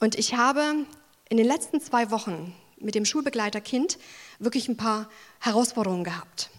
Und 0.00 0.16
ich 0.16 0.34
habe 0.34 0.86
in 1.28 1.36
den 1.36 1.46
letzten 1.46 1.80
zwei 1.80 2.10
Wochen 2.10 2.54
mit 2.78 2.94
dem 2.94 3.04
Schulbegleiterkind 3.04 3.98
wirklich 4.38 4.68
ein 4.68 4.76
paar 4.76 5.08
Herausforderungen 5.40 6.04
gehabt. 6.04 6.50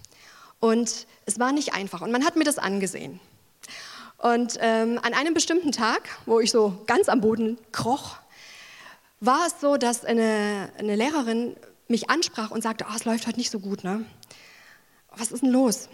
Und 0.60 1.08
es 1.26 1.40
war 1.40 1.52
nicht 1.52 1.74
einfach. 1.74 2.02
Und 2.02 2.12
man 2.12 2.26
hat 2.26 2.36
mir 2.36 2.46
das 2.46 2.58
angesehen. 2.58 3.20
Und 4.18 4.58
ähm, 4.62 5.00
an 5.04 5.14
einem 5.14 5.34
bestimmten 5.34 5.74
Tag, 5.74 6.08
wo 6.26 6.40
ich 6.40 6.52
so 6.52 6.82
ganz 6.88 7.10
am 7.10 7.20
Boden 7.20 7.58
kroch, 7.74 8.16
war 9.20 9.48
es 9.48 9.60
so, 9.60 9.76
dass 9.76 10.06
eine, 10.06 10.72
eine 10.78 10.96
Lehrerin 10.96 11.56
mich 11.90 12.10
ansprach 12.10 12.52
und 12.52 12.64
sagte, 12.64 12.86
oh, 12.90 12.96
es 12.96 13.04
läuft 13.04 13.28
heute 13.28 13.38
nicht 13.38 13.52
so 13.52 13.60
gut, 13.60 13.84
ne? 13.84 14.06
Was 15.16 15.32
ist 15.32 15.44
denn 15.44 15.52
los? 15.52 15.90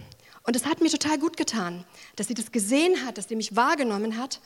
Und 0.50 0.56
es 0.56 0.66
hat 0.66 0.82
mir 0.82 0.90
total 0.90 1.20
gut 1.20 1.38
getan, 1.38 1.86
dass 2.16 2.26
sie 2.26 2.34
das 2.34 2.52
gesehen 2.52 3.06
hat, 3.06 3.20
dass 3.20 3.28
sie 3.28 3.36
mich 3.36 3.56
wahrgenommen 3.56 4.18
hat 4.18 4.42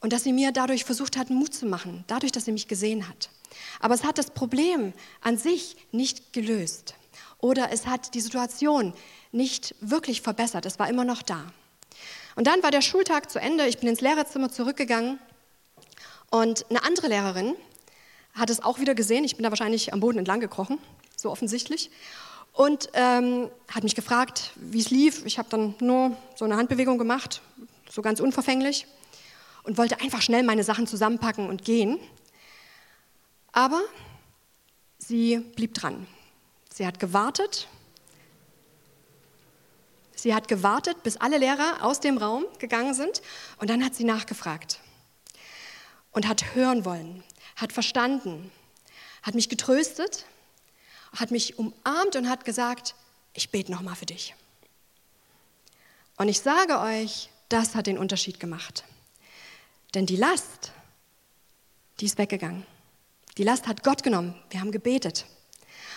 und 0.00 0.12
dass 0.12 0.24
sie 0.24 0.32
mir 0.32 0.50
dadurch 0.50 0.84
versucht 0.84 1.16
hat, 1.16 1.30
Mut 1.30 1.54
zu 1.54 1.66
machen, 1.66 2.02
dadurch, 2.08 2.32
dass 2.32 2.46
sie 2.46 2.50
mich 2.50 2.66
gesehen 2.66 3.08
hat. 3.08 3.30
Aber 3.78 3.94
es 3.94 4.02
hat 4.02 4.18
das 4.18 4.32
Problem 4.32 4.92
an 5.20 5.38
sich 5.38 5.76
nicht 5.92 6.32
gelöst 6.32 6.96
oder 7.38 7.70
es 7.70 7.86
hat 7.86 8.14
die 8.14 8.20
Situation 8.22 8.92
nicht 9.30 9.76
wirklich 9.80 10.20
verbessert. 10.20 10.66
Es 10.66 10.80
war 10.80 10.88
immer 10.88 11.04
noch 11.04 11.22
da. 11.22 11.52
Und 12.34 12.48
dann 12.48 12.64
war 12.64 12.72
der 12.72 12.82
Schultag 12.82 13.30
zu 13.30 13.38
Ende, 13.38 13.68
ich 13.68 13.78
bin 13.78 13.88
ins 13.88 14.00
Lehrerzimmer 14.00 14.50
zurückgegangen 14.50 15.20
und 16.32 16.68
eine 16.70 16.82
andere 16.82 17.06
Lehrerin 17.06 17.54
hat 18.34 18.50
es 18.50 18.64
auch 18.64 18.80
wieder 18.80 18.96
gesehen, 18.96 19.22
ich 19.22 19.36
bin 19.36 19.44
da 19.44 19.50
wahrscheinlich 19.50 19.92
am 19.92 20.00
Boden 20.00 20.18
entlang 20.18 20.40
gekrochen, 20.40 20.80
so 21.14 21.30
offensichtlich, 21.30 21.92
und 22.56 22.88
ähm, 22.94 23.50
hat 23.70 23.84
mich 23.84 23.94
gefragt, 23.94 24.52
wie 24.56 24.80
es 24.80 24.90
lief. 24.90 25.24
Ich 25.26 25.38
habe 25.38 25.48
dann 25.50 25.74
nur 25.78 26.16
so 26.34 26.44
eine 26.44 26.56
Handbewegung 26.56 26.98
gemacht, 26.98 27.42
so 27.90 28.02
ganz 28.02 28.18
unverfänglich, 28.18 28.86
und 29.62 29.78
wollte 29.78 30.00
einfach 30.00 30.22
schnell 30.22 30.42
meine 30.42 30.64
Sachen 30.64 30.86
zusammenpacken 30.86 31.48
und 31.48 31.64
gehen. 31.64 31.98
Aber 33.52 33.82
sie 34.98 35.38
blieb 35.54 35.74
dran. 35.74 36.06
Sie 36.72 36.86
hat 36.86 36.98
gewartet 36.98 37.68
Sie 40.18 40.34
hat 40.34 40.48
gewartet, 40.48 41.02
bis 41.02 41.18
alle 41.18 41.36
Lehrer 41.36 41.82
aus 41.82 42.00
dem 42.00 42.16
Raum 42.16 42.46
gegangen 42.58 42.94
sind 42.94 43.20
und 43.58 43.68
dann 43.68 43.84
hat 43.84 43.94
sie 43.94 44.04
nachgefragt 44.04 44.80
und 46.10 46.26
hat 46.26 46.54
hören 46.54 46.86
wollen, 46.86 47.22
hat 47.54 47.74
verstanden, 47.74 48.50
hat 49.22 49.34
mich 49.34 49.50
getröstet, 49.50 50.24
hat 51.16 51.30
mich 51.30 51.58
umarmt 51.58 52.16
und 52.16 52.28
hat 52.28 52.44
gesagt, 52.44 52.94
ich 53.34 53.50
bete 53.50 53.72
noch 53.72 53.82
mal 53.82 53.94
für 53.94 54.06
dich. 54.06 54.34
Und 56.16 56.28
ich 56.28 56.40
sage 56.40 56.80
euch, 56.80 57.30
das 57.48 57.74
hat 57.74 57.86
den 57.86 57.98
Unterschied 57.98 58.40
gemacht. 58.40 58.84
Denn 59.94 60.06
die 60.06 60.16
Last, 60.16 60.72
die 62.00 62.06
ist 62.06 62.18
weggegangen. 62.18 62.66
Die 63.38 63.44
Last 63.44 63.66
hat 63.66 63.82
Gott 63.82 64.02
genommen. 64.02 64.34
Wir 64.50 64.60
haben 64.60 64.72
gebetet. 64.72 65.26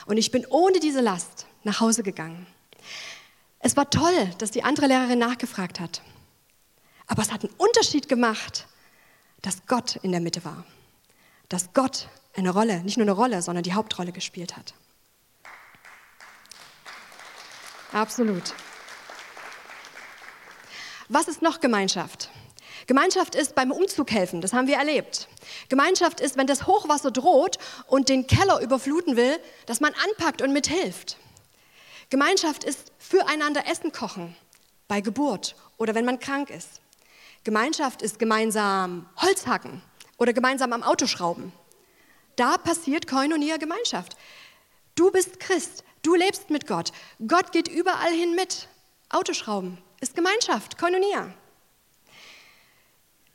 Und 0.05 0.17
ich 0.17 0.31
bin 0.31 0.45
ohne 0.47 0.79
diese 0.79 1.01
Last 1.01 1.45
nach 1.63 1.79
Hause 1.79 2.03
gegangen. 2.03 2.47
Es 3.59 3.75
war 3.77 3.89
toll, 3.89 4.33
dass 4.37 4.51
die 4.51 4.63
andere 4.63 4.87
Lehrerin 4.87 5.19
nachgefragt 5.19 5.79
hat. 5.79 6.01
Aber 7.07 7.21
es 7.21 7.31
hat 7.31 7.43
einen 7.43 7.53
Unterschied 7.57 8.07
gemacht, 8.07 8.67
dass 9.41 9.65
Gott 9.67 9.97
in 9.97 10.11
der 10.11 10.21
Mitte 10.21 10.43
war. 10.45 10.65
Dass 11.47 11.73
Gott 11.73 12.07
eine 12.35 12.51
Rolle, 12.51 12.81
nicht 12.83 12.97
nur 12.97 13.05
eine 13.05 13.11
Rolle, 13.11 13.41
sondern 13.41 13.63
die 13.63 13.73
Hauptrolle 13.73 14.11
gespielt 14.11 14.55
hat. 14.55 14.73
Absolut. 17.91 18.53
Was 21.07 21.27
ist 21.27 21.41
noch 21.41 21.59
Gemeinschaft? 21.59 22.29
Gemeinschaft 22.85 23.35
ist 23.35 23.55
beim 23.55 23.71
Umzug 23.71 24.11
helfen, 24.11 24.41
das 24.41 24.53
haben 24.53 24.67
wir 24.67 24.77
erlebt. 24.77 25.27
Gemeinschaft 25.69 26.19
ist, 26.19 26.37
wenn 26.37 26.47
das 26.47 26.67
Hochwasser 26.67 27.11
droht 27.11 27.57
und 27.87 28.09
den 28.09 28.27
Keller 28.27 28.61
überfluten 28.61 29.15
will, 29.15 29.39
dass 29.65 29.79
man 29.79 29.93
anpackt 29.93 30.41
und 30.41 30.53
mithilft. 30.53 31.17
Gemeinschaft 32.09 32.63
ist 32.63 32.91
füreinander 32.97 33.67
Essen 33.67 33.91
kochen, 33.91 34.35
bei 34.87 35.01
Geburt 35.01 35.55
oder 35.77 35.93
wenn 35.95 36.05
man 36.05 36.19
krank 36.19 36.49
ist. 36.49 36.81
Gemeinschaft 37.43 38.01
ist 38.01 38.19
gemeinsam 38.19 39.07
Holz 39.17 39.47
hacken 39.47 39.81
oder 40.17 40.33
gemeinsam 40.33 40.73
am 40.73 40.83
Auto 40.83 41.07
schrauben. 41.07 41.53
Da 42.35 42.57
passiert 42.57 43.07
Koinonia 43.07 43.57
Gemeinschaft. 43.57 44.15
Du 44.95 45.11
bist 45.11 45.39
Christ, 45.39 45.83
du 46.01 46.15
lebst 46.15 46.49
mit 46.49 46.67
Gott. 46.67 46.91
Gott 47.27 47.51
geht 47.51 47.67
überall 47.67 48.11
hin 48.11 48.35
mit. 48.35 48.67
Autoschrauben 49.09 49.77
ist 50.01 50.15
Gemeinschaft, 50.15 50.77
Koinonia. 50.77 51.33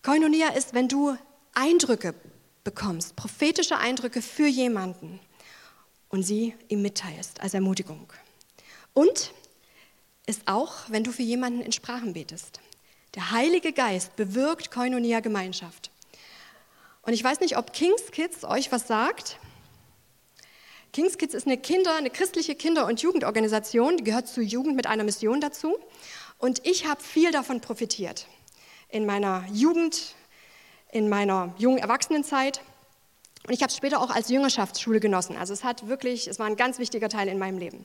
Koinonia 0.02 0.48
ist, 0.48 0.74
wenn 0.74 0.88
du 0.88 1.16
Eindrücke 1.54 2.14
bekommst, 2.62 3.16
prophetische 3.16 3.78
Eindrücke 3.78 4.22
für 4.22 4.46
jemanden 4.46 5.20
und 6.08 6.22
sie 6.22 6.54
ihm 6.68 6.82
mitteilst 6.82 7.40
als 7.40 7.54
Ermutigung. 7.54 8.12
Und 8.92 9.32
ist 10.26 10.42
auch, 10.46 10.74
wenn 10.88 11.04
du 11.04 11.12
für 11.12 11.22
jemanden 11.22 11.60
in 11.60 11.72
Sprachen 11.72 12.12
betest. 12.14 12.60
Der 13.14 13.30
Heilige 13.30 13.72
Geist 13.72 14.16
bewirkt 14.16 14.70
Koinonia 14.70 15.20
Gemeinschaft. 15.20 15.90
Und 17.02 17.12
ich 17.12 17.22
weiß 17.22 17.40
nicht, 17.40 17.56
ob 17.58 17.72
Kings 17.72 18.10
Kids 18.10 18.44
euch 18.44 18.72
was 18.72 18.86
sagt. 18.88 19.38
Kings 20.94 21.18
Kids 21.18 21.34
ist 21.34 21.48
eine 21.48 21.58
Kinder, 21.58 21.96
eine 21.96 22.08
christliche 22.08 22.54
Kinder- 22.54 22.86
und 22.86 23.02
Jugendorganisation, 23.02 23.96
die 23.96 24.04
gehört 24.04 24.28
zur 24.28 24.44
Jugend 24.44 24.76
mit 24.76 24.86
einer 24.86 25.02
Mission 25.02 25.40
dazu. 25.40 25.76
Und 26.38 26.64
ich 26.64 26.86
habe 26.86 27.02
viel 27.02 27.32
davon 27.32 27.60
profitiert 27.60 28.28
in 28.90 29.04
meiner 29.04 29.44
Jugend, 29.52 30.14
in 30.92 31.08
meiner 31.08 31.52
jungen 31.58 31.78
Erwachsenenzeit. 31.78 32.60
Und 33.44 33.54
ich 33.54 33.62
habe 33.62 33.70
es 33.70 33.76
später 33.76 34.00
auch 34.00 34.10
als 34.10 34.28
Jüngerschaftsschule 34.28 35.00
genossen. 35.00 35.36
Also 35.36 35.52
es 35.52 35.64
hat 35.64 35.88
wirklich, 35.88 36.28
es 36.28 36.38
war 36.38 36.46
ein 36.46 36.54
ganz 36.54 36.78
wichtiger 36.78 37.08
Teil 37.08 37.26
in 37.26 37.40
meinem 37.40 37.58
Leben. 37.58 37.84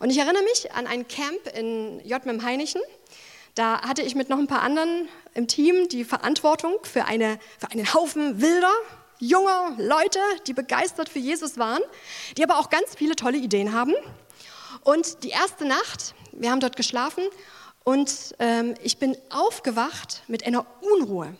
Und 0.00 0.10
ich 0.10 0.18
erinnere 0.18 0.42
mich 0.42 0.72
an 0.72 0.88
ein 0.88 1.06
Camp 1.06 1.56
in 1.56 2.00
JMM 2.00 2.42
Heinichen. 2.42 2.82
Da 3.54 3.82
hatte 3.82 4.02
ich 4.02 4.16
mit 4.16 4.30
noch 4.30 4.38
ein 4.38 4.48
paar 4.48 4.62
anderen 4.62 5.08
im 5.34 5.46
Team 5.46 5.86
die 5.86 6.02
Verantwortung 6.02 6.74
für, 6.82 7.04
eine, 7.04 7.38
für 7.60 7.70
einen 7.70 7.94
Haufen 7.94 8.40
wilder, 8.40 8.72
junger 9.18 9.74
Leute, 9.78 10.20
die 10.46 10.52
begeistert 10.52 11.08
für 11.08 11.18
Jesus 11.18 11.58
waren, 11.58 11.82
die 12.36 12.44
aber 12.44 12.58
auch 12.58 12.70
ganz 12.70 12.94
viele 12.96 13.16
tolle 13.16 13.38
Ideen 13.38 13.72
haben. 13.72 13.94
Und 14.82 15.24
die 15.24 15.30
erste 15.30 15.66
Nacht, 15.66 16.14
wir 16.32 16.50
haben 16.50 16.60
dort 16.60 16.76
geschlafen 16.76 17.24
und 17.84 18.34
ähm, 18.38 18.74
ich 18.82 18.98
bin 18.98 19.16
aufgewacht 19.30 20.22
mit 20.28 20.46
einer 20.46 20.66
Unruhe. 20.80 21.34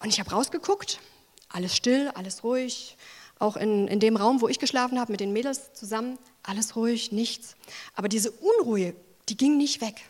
Und 0.00 0.08
ich 0.08 0.20
habe 0.20 0.30
rausgeguckt, 0.30 1.00
alles 1.48 1.74
still, 1.74 2.10
alles 2.14 2.44
ruhig. 2.44 2.96
Auch 3.38 3.56
in, 3.56 3.86
in 3.88 4.00
dem 4.00 4.16
Raum, 4.16 4.40
wo 4.40 4.48
ich 4.48 4.58
geschlafen 4.58 4.98
habe, 4.98 5.12
mit 5.12 5.20
den 5.20 5.32
Mädels 5.32 5.74
zusammen, 5.74 6.18
alles 6.42 6.74
ruhig, 6.74 7.12
nichts. 7.12 7.56
Aber 7.94 8.08
diese 8.08 8.30
Unruhe, 8.30 8.94
die 9.28 9.36
ging 9.36 9.58
nicht 9.58 9.80
weg 9.80 10.02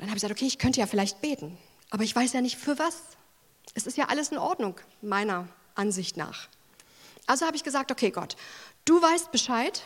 dann 0.00 0.08
habe 0.08 0.16
ich 0.16 0.22
gesagt, 0.22 0.32
okay, 0.32 0.46
ich 0.46 0.58
könnte 0.58 0.80
ja 0.80 0.86
vielleicht 0.86 1.20
beten, 1.20 1.58
aber 1.90 2.04
ich 2.04 2.16
weiß 2.16 2.32
ja 2.32 2.40
nicht 2.40 2.56
für 2.56 2.78
was. 2.78 3.02
Es 3.74 3.86
ist 3.86 3.96
ja 3.96 4.06
alles 4.06 4.30
in 4.30 4.38
Ordnung, 4.38 4.80
meiner 5.00 5.48
Ansicht 5.74 6.16
nach. 6.16 6.48
Also 7.26 7.46
habe 7.46 7.56
ich 7.56 7.64
gesagt, 7.64 7.92
okay 7.92 8.10
Gott, 8.10 8.36
du 8.84 9.00
weißt 9.00 9.30
Bescheid, 9.30 9.82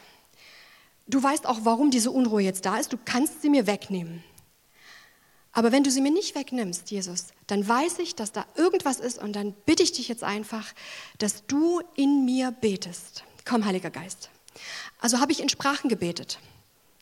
du 1.06 1.22
weißt 1.22 1.46
auch, 1.46 1.60
warum 1.62 1.90
diese 1.90 2.10
Unruhe 2.10 2.42
jetzt 2.42 2.64
da 2.64 2.78
ist, 2.78 2.92
du 2.92 2.98
kannst 3.04 3.42
sie 3.42 3.50
mir 3.50 3.66
wegnehmen. 3.66 4.24
Aber 5.52 5.70
wenn 5.70 5.84
du 5.84 5.90
sie 5.90 6.00
mir 6.00 6.10
nicht 6.10 6.34
wegnimmst, 6.34 6.90
Jesus, 6.90 7.28
dann 7.46 7.66
weiß 7.66 8.00
ich, 8.00 8.16
dass 8.16 8.32
da 8.32 8.44
irgendwas 8.56 8.98
ist 8.98 9.18
und 9.18 9.34
dann 9.34 9.52
bitte 9.66 9.84
ich 9.84 9.92
dich 9.92 10.08
jetzt 10.08 10.24
einfach, 10.24 10.72
dass 11.18 11.46
du 11.46 11.80
in 11.94 12.24
mir 12.24 12.50
betest. 12.50 13.22
Komm, 13.44 13.64
Heiliger 13.64 13.90
Geist. 13.90 14.30
Also 15.00 15.20
habe 15.20 15.30
ich 15.30 15.40
in 15.40 15.48
Sprachen 15.48 15.88
gebetet. 15.88 16.40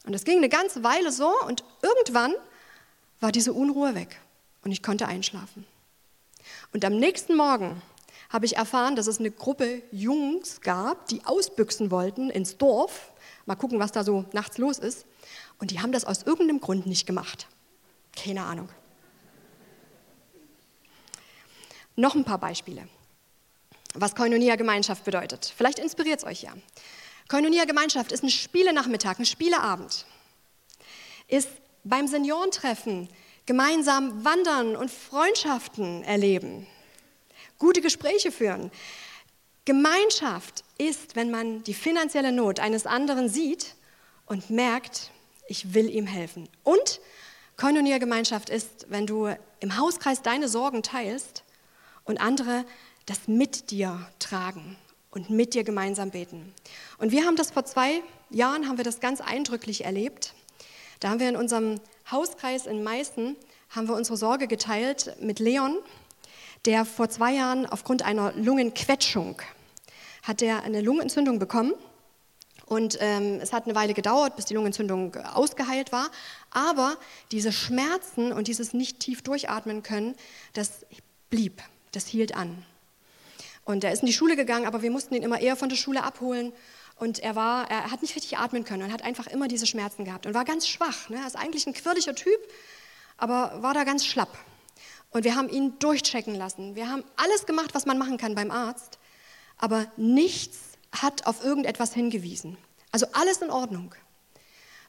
Und 0.05 0.15
es 0.15 0.25
ging 0.25 0.37
eine 0.37 0.49
ganze 0.49 0.83
Weile 0.83 1.13
so 1.13 1.33
und 1.47 1.65
irgendwann 1.81 2.35
war 3.21 3.33
diese 3.33 3.53
Unruhe 3.53 3.95
weg 3.95 4.21
und 4.65 4.73
ich 4.73 4.83
konnte 4.83 5.07
einschlafen. 5.07 5.65
Und 6.73 6.85
am 6.85 6.97
nächsten 6.97 7.37
Morgen 7.37 7.81
habe 8.31 8.47
ich 8.47 8.57
erfahren, 8.57 8.97
dass 8.97 9.07
es 9.07 9.19
eine 9.19 9.31
Gruppe 9.31 9.83
Jungs 9.91 10.61
gab, 10.63 11.07
die 11.09 11.25
ausbüchsen 11.25 11.91
wollten 11.91 12.31
ins 12.31 12.57
Dorf. 12.57 13.13
Mal 13.45 13.57
gucken, 13.57 13.79
was 13.79 13.93
da 13.93 14.05
so 14.05 14.25
nachts 14.33 14.59
los 14.59 14.79
ist. 14.79 15.05
Und 15.59 15.71
die 15.71 15.81
haben 15.81 15.93
das 15.93 16.05
aus 16.05 16.23
irgendeinem 16.23 16.61
Grund 16.61 16.87
nicht 16.87 17.07
gemacht. 17.07 17.47
Keine 18.17 18.45
Ahnung. 18.45 18.69
Noch 21.95 22.15
ein 22.15 22.25
paar 22.25 22.39
Beispiele, 22.39 22.89
was 23.95 24.15
Koinonia-Gemeinschaft 24.15 25.05
bedeutet. 25.05 25.53
Vielleicht 25.55 25.79
inspiriert 25.79 26.21
es 26.21 26.25
euch 26.25 26.43
ja. 26.43 26.55
Koinonia-Gemeinschaft 27.29 28.13
ist 28.13 28.23
ein 28.23 28.31
Spielenachmittag, 28.31 29.19
ein 29.19 29.27
Spieleabend. 29.27 30.07
Ist 31.29 31.51
beim 31.85 32.07
Seniorentreffen 32.07 33.09
gemeinsam 33.47 34.25
wandern 34.25 34.77
und 34.77 34.91
Freundschaften 34.91 36.03
erleben, 36.05 36.67
gute 37.59 37.81
Gespräche 37.81 38.33
führen. 38.33 38.71
Gemeinschaft 39.65 40.65
ist, 40.79 41.15
wenn 41.15 41.31
man 41.31 41.63
die 41.65 41.75
finanzielle 41.75 42.33
Not 42.33 42.61
eines 42.61 42.87
anderen 42.87 43.29
sieht 43.29 43.77
und 44.27 44.51
merkt, 44.51 45.11
ich 45.47 45.75
will 45.75 45.89
ihm 45.89 46.07
helfen. 46.07 46.49
Und 46.65 47.01
Koinonia-Gemeinschaft 47.57 48.49
ist, 48.49 48.87
wenn 48.89 49.07
du 49.07 49.35
im 49.61 49.77
Hauskreis 49.77 50.23
deine 50.23 50.49
Sorgen 50.49 50.83
teilst 50.83 51.45
und 52.05 52.21
andere 52.21 52.65
das 53.07 53.29
mit 53.29 53.71
dir 53.71 54.09
tragen 54.19 54.77
und 55.11 55.31
mit 55.31 55.55
dir 55.55 55.63
gemeinsam 55.63 56.11
beten. 56.11 56.53
Und 56.99 57.13
wir 57.13 57.25
haben 57.25 57.37
das 57.37 57.51
vor 57.51 57.65
zwei 57.65 58.03
Jahren, 58.31 58.69
haben 58.69 58.79
wir 58.79 58.85
das 58.85 59.01
ganz 59.01 59.21
eindrücklich 59.21 59.85
erlebt. 59.85 60.35
Da 60.99 61.11
haben 61.11 61.21
wir 61.21 61.29
in 61.29 61.37
unserem 61.37 61.81
Hauskreis 62.13 62.67
in 62.67 62.83
Meißen 62.83 63.37
haben 63.71 63.89
wir 63.89 63.95
unsere 63.95 64.17
Sorge 64.17 64.47
geteilt 64.47 65.17
mit 65.21 65.39
Leon, 65.39 65.79
der 66.67 66.85
vor 66.85 67.09
zwei 67.09 67.33
Jahren 67.33 67.67
aufgrund 67.67 68.03
einer 68.03 68.33
Lungenquetschung 68.35 69.41
hat 70.23 70.41
er 70.41 70.63
eine 70.63 70.81
Lungenentzündung 70.81 71.39
bekommen. 71.39 71.75
Und 72.67 72.97
ähm, 73.01 73.39
es 73.43 73.53
hat 73.53 73.65
eine 73.65 73.75
Weile 73.75 73.93
gedauert, 73.93 74.37
bis 74.37 74.47
die 74.47 74.55
Lungenentzündung 74.55 75.17
ausgeheilt 75.17 75.93
war. 75.93 76.11
Aber 76.51 76.97
diese 77.33 77.53
Schmerzen 77.53 78.33
und 78.33 78.47
dieses 78.47 78.73
nicht 78.73 79.01
tief 79.01 79.23
durchatmen 79.23 79.83
können, 79.83 80.15
das 80.53 80.87
blieb, 81.29 81.61
das 81.91 82.07
hielt 82.07 82.35
an. 82.37 82.65
Und 83.65 83.85
er 83.85 83.93
ist 83.93 84.01
in 84.01 84.07
die 84.07 84.13
Schule 84.13 84.37
gegangen, 84.37 84.67
aber 84.67 84.83
wir 84.83 84.91
mussten 84.91 85.15
ihn 85.15 85.23
immer 85.23 85.41
eher 85.41 85.57
von 85.57 85.69
der 85.69 85.77
Schule 85.77 86.03
abholen. 86.03 86.53
Und 86.97 87.19
er, 87.19 87.35
war, 87.35 87.71
er 87.71 87.91
hat 87.91 88.03
nicht 88.03 88.15
richtig 88.15 88.39
atmen 88.39 88.65
können 88.65 88.85
und 88.85 88.93
hat 88.93 89.03
einfach 89.03 89.27
immer 89.27 89.49
diese 89.49 89.67
Schmerzen 89.67 90.05
gehabt 90.05 90.27
und 90.27 90.35
war 90.35 90.45
ganz 90.45 90.69
schwach. 90.69 91.09
Ne? 91.09 91.17
Er 91.17 91.27
ist 91.27 91.37
eigentlich 91.37 91.67
ein 91.67 91.73
quirliger 91.73 92.15
Typ, 92.15 92.39
aber 93.17 93.63
war 93.63 93.75
da 93.75 93.85
ganz 93.85 94.07
schlapp. 94.07 94.37
Und 95.11 95.25
wir 95.25 95.35
haben 95.35 95.49
ihn 95.49 95.79
durchchecken 95.79 96.35
lassen. 96.35 96.75
Wir 96.75 96.89
haben 96.89 97.05
alles 97.17 97.47
gemacht, 97.47 97.75
was 97.75 97.87
man 97.87 97.99
machen 97.99 98.17
kann 98.19 98.35
beim 98.35 98.51
Arzt, 98.51 98.99
aber 99.59 99.87
nichts 99.97 100.59
hat 100.93 101.27
auf 101.27 101.45
irgendetwas 101.45 101.95
hingewiesen. 101.95 102.57
Also 102.91 103.07
alles 103.13 103.39
in 103.39 103.51
Ordnung. 103.51 103.95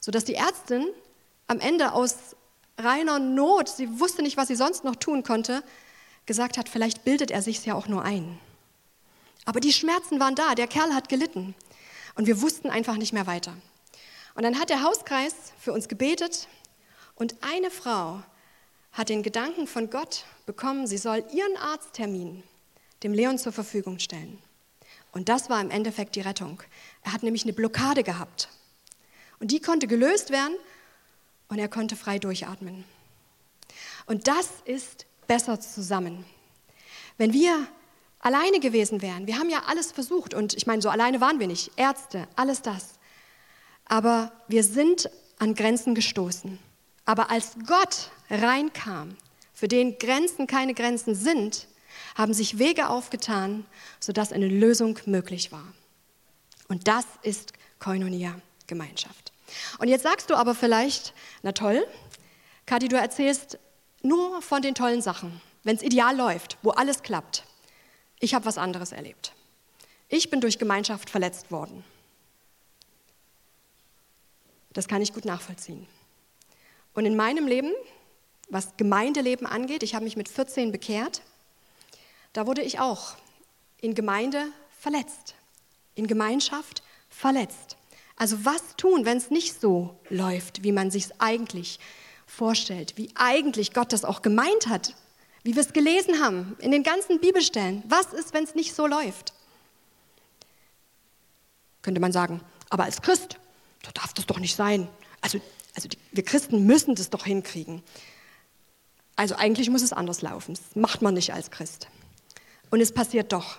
Sodass 0.00 0.24
die 0.24 0.34
Ärztin 0.34 0.86
am 1.46 1.60
Ende 1.60 1.92
aus 1.92 2.36
reiner 2.78 3.18
Not, 3.18 3.68
sie 3.68 4.00
wusste 4.00 4.22
nicht, 4.22 4.36
was 4.36 4.48
sie 4.48 4.56
sonst 4.56 4.84
noch 4.84 4.96
tun 4.96 5.22
konnte, 5.22 5.62
gesagt 6.26 6.58
hat, 6.58 6.68
vielleicht 6.68 7.04
bildet 7.04 7.30
er 7.30 7.42
sich 7.42 7.64
ja 7.64 7.74
auch 7.74 7.88
nur 7.88 8.02
ein. 8.02 8.38
Aber 9.44 9.60
die 9.60 9.72
Schmerzen 9.72 10.20
waren 10.20 10.34
da, 10.34 10.54
der 10.54 10.66
Kerl 10.66 10.94
hat 10.94 11.08
gelitten. 11.08 11.54
Und 12.14 12.26
wir 12.26 12.40
wussten 12.40 12.70
einfach 12.70 12.96
nicht 12.96 13.12
mehr 13.12 13.26
weiter. 13.26 13.56
Und 14.34 14.42
dann 14.42 14.58
hat 14.58 14.70
der 14.70 14.82
Hauskreis 14.82 15.34
für 15.58 15.72
uns 15.72 15.88
gebetet 15.88 16.48
und 17.14 17.36
eine 17.42 17.70
Frau 17.70 18.22
hat 18.92 19.08
den 19.08 19.22
Gedanken 19.22 19.66
von 19.66 19.90
Gott 19.90 20.24
bekommen, 20.46 20.86
sie 20.86 20.98
soll 20.98 21.24
ihren 21.32 21.56
Arzttermin 21.56 22.42
dem 23.02 23.12
Leon 23.12 23.38
zur 23.38 23.52
Verfügung 23.52 23.98
stellen. 23.98 24.38
Und 25.12 25.28
das 25.28 25.50
war 25.50 25.60
im 25.60 25.70
Endeffekt 25.70 26.16
die 26.16 26.20
Rettung. 26.20 26.62
Er 27.02 27.12
hat 27.12 27.22
nämlich 27.22 27.44
eine 27.44 27.52
Blockade 27.52 28.02
gehabt. 28.02 28.48
Und 29.38 29.50
die 29.50 29.60
konnte 29.60 29.86
gelöst 29.86 30.30
werden 30.30 30.56
und 31.48 31.58
er 31.58 31.68
konnte 31.68 31.96
frei 31.96 32.18
durchatmen. 32.18 32.84
Und 34.06 34.26
das 34.26 34.48
ist 34.64 35.06
besser 35.26 35.60
zusammen. 35.60 36.24
Wenn 37.16 37.32
wir 37.32 37.66
alleine 38.24 38.58
gewesen 38.58 39.02
wären. 39.02 39.26
Wir 39.26 39.38
haben 39.38 39.50
ja 39.50 39.64
alles 39.66 39.92
versucht 39.92 40.34
und 40.34 40.54
ich 40.54 40.66
meine, 40.66 40.82
so 40.82 40.88
alleine 40.88 41.20
waren 41.20 41.38
wir 41.38 41.46
nicht. 41.46 41.70
Ärzte, 41.76 42.26
alles 42.34 42.62
das. 42.62 42.94
Aber 43.84 44.32
wir 44.48 44.64
sind 44.64 45.10
an 45.38 45.54
Grenzen 45.54 45.94
gestoßen. 45.94 46.58
Aber 47.04 47.30
als 47.30 47.52
Gott 47.66 48.10
reinkam, 48.30 49.16
für 49.52 49.68
den 49.68 49.98
Grenzen 49.98 50.46
keine 50.46 50.74
Grenzen 50.74 51.14
sind, 51.14 51.68
haben 52.16 52.32
sich 52.32 52.58
Wege 52.58 52.88
aufgetan, 52.88 53.66
sodass 54.00 54.32
eine 54.32 54.48
Lösung 54.48 54.98
möglich 55.04 55.52
war. 55.52 55.66
Und 56.68 56.88
das 56.88 57.04
ist 57.22 57.52
Koinonia, 57.78 58.40
Gemeinschaft. 58.66 59.32
Und 59.78 59.88
jetzt 59.88 60.02
sagst 60.02 60.30
du 60.30 60.34
aber 60.34 60.54
vielleicht, 60.54 61.12
na 61.42 61.52
toll, 61.52 61.86
Kathi, 62.64 62.88
du 62.88 62.96
erzählst 62.96 63.58
nur 64.00 64.40
von 64.40 64.62
den 64.62 64.74
tollen 64.74 65.02
Sachen, 65.02 65.42
wenn 65.62 65.76
es 65.76 65.82
ideal 65.82 66.16
läuft, 66.16 66.56
wo 66.62 66.70
alles 66.70 67.02
klappt. 67.02 67.44
Ich 68.24 68.32
habe 68.32 68.46
was 68.46 68.56
anderes 68.56 68.92
erlebt. 68.92 69.34
Ich 70.08 70.30
bin 70.30 70.40
durch 70.40 70.58
Gemeinschaft 70.58 71.10
verletzt 71.10 71.50
worden. 71.50 71.84
Das 74.72 74.88
kann 74.88 75.02
ich 75.02 75.12
gut 75.12 75.26
nachvollziehen. 75.26 75.86
Und 76.94 77.04
in 77.04 77.16
meinem 77.16 77.46
Leben, 77.46 77.70
was 78.48 78.78
Gemeindeleben 78.78 79.46
angeht, 79.46 79.82
ich 79.82 79.94
habe 79.94 80.06
mich 80.06 80.16
mit 80.16 80.30
14 80.30 80.72
bekehrt, 80.72 81.20
da 82.32 82.46
wurde 82.46 82.62
ich 82.62 82.78
auch 82.78 83.14
in 83.82 83.94
Gemeinde 83.94 84.46
verletzt, 84.80 85.34
in 85.94 86.06
Gemeinschaft 86.06 86.82
verletzt. 87.10 87.76
Also 88.16 88.42
was 88.46 88.76
tun, 88.76 89.04
wenn 89.04 89.18
es 89.18 89.28
nicht 89.28 89.60
so 89.60 90.00
läuft, 90.08 90.62
wie 90.62 90.72
man 90.72 90.90
sich 90.90 91.04
es 91.04 91.20
eigentlich 91.20 91.78
vorstellt, 92.26 92.96
wie 92.96 93.10
eigentlich 93.16 93.74
Gott 93.74 93.92
das 93.92 94.06
auch 94.06 94.22
gemeint 94.22 94.68
hat, 94.68 94.94
wie 95.44 95.54
wir 95.54 95.62
es 95.62 95.72
gelesen 95.72 96.20
haben 96.20 96.56
in 96.58 96.72
den 96.72 96.82
ganzen 96.82 97.20
Bibelstellen. 97.20 97.82
Was 97.86 98.12
ist, 98.12 98.34
wenn 98.34 98.44
es 98.44 98.54
nicht 98.54 98.74
so 98.74 98.86
läuft? 98.86 99.34
Könnte 101.82 102.00
man 102.00 102.12
sagen, 102.12 102.40
aber 102.70 102.84
als 102.84 103.02
Christ, 103.02 103.38
so 103.84 103.90
darf 103.92 104.14
das 104.14 104.26
doch 104.26 104.38
nicht 104.38 104.56
sein. 104.56 104.88
Also, 105.20 105.38
also 105.74 105.86
die, 105.86 105.98
wir 106.12 106.24
Christen 106.24 106.66
müssen 106.66 106.94
das 106.94 107.10
doch 107.10 107.26
hinkriegen. 107.26 107.82
Also 109.16 109.36
eigentlich 109.36 109.68
muss 109.68 109.82
es 109.82 109.92
anders 109.92 110.22
laufen. 110.22 110.54
Das 110.54 110.74
macht 110.74 111.02
man 111.02 111.14
nicht 111.14 111.32
als 111.34 111.50
Christ. 111.50 111.88
Und 112.70 112.80
es 112.80 112.92
passiert 112.92 113.32
doch. 113.32 113.58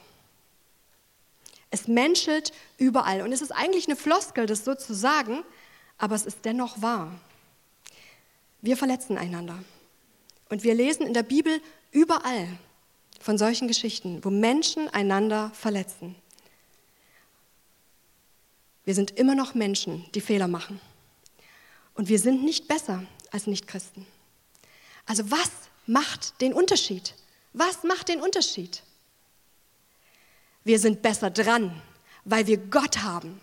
Es 1.69 1.87
menschelt 1.87 2.51
überall. 2.77 3.21
Und 3.21 3.31
es 3.31 3.41
ist 3.41 3.51
eigentlich 3.51 3.87
eine 3.87 3.95
Floskel, 3.95 4.47
das 4.47 4.65
so 4.65 4.73
zu 4.73 4.93
sagen, 4.93 5.43
aber 5.97 6.15
es 6.15 6.25
ist 6.25 6.39
dennoch 6.45 6.81
wahr. 6.81 7.11
Wir 8.61 8.75
verletzen 8.75 9.17
einander. 9.17 9.59
Und 10.49 10.63
wir 10.63 10.73
lesen 10.73 11.05
in 11.05 11.13
der 11.13 11.23
Bibel 11.23 11.61
überall 11.91 12.47
von 13.19 13.37
solchen 13.37 13.67
Geschichten, 13.67 14.23
wo 14.23 14.29
Menschen 14.29 14.87
einander 14.89 15.51
verletzen. 15.53 16.15
Wir 18.83 18.93
sind 18.93 19.11
immer 19.17 19.33
noch 19.33 19.55
Menschen, 19.55 20.05
die 20.13 20.21
Fehler 20.21 20.47
machen. 20.47 20.79
Und 21.95 22.07
wir 22.07 22.19
sind 22.19 22.43
nicht 22.43 22.67
besser 22.67 23.03
als 23.31 23.47
Nichtchristen. 23.47 24.05
Also 25.05 25.29
was 25.31 25.49
macht 25.87 26.39
den 26.41 26.53
Unterschied? 26.53 27.15
Was 27.53 27.83
macht 27.83 28.09
den 28.09 28.21
Unterschied? 28.21 28.83
Wir 30.63 30.79
sind 30.79 31.01
besser 31.01 31.29
dran, 31.29 31.81
weil 32.25 32.47
wir 32.47 32.57
Gott 32.57 33.01
haben. 33.03 33.39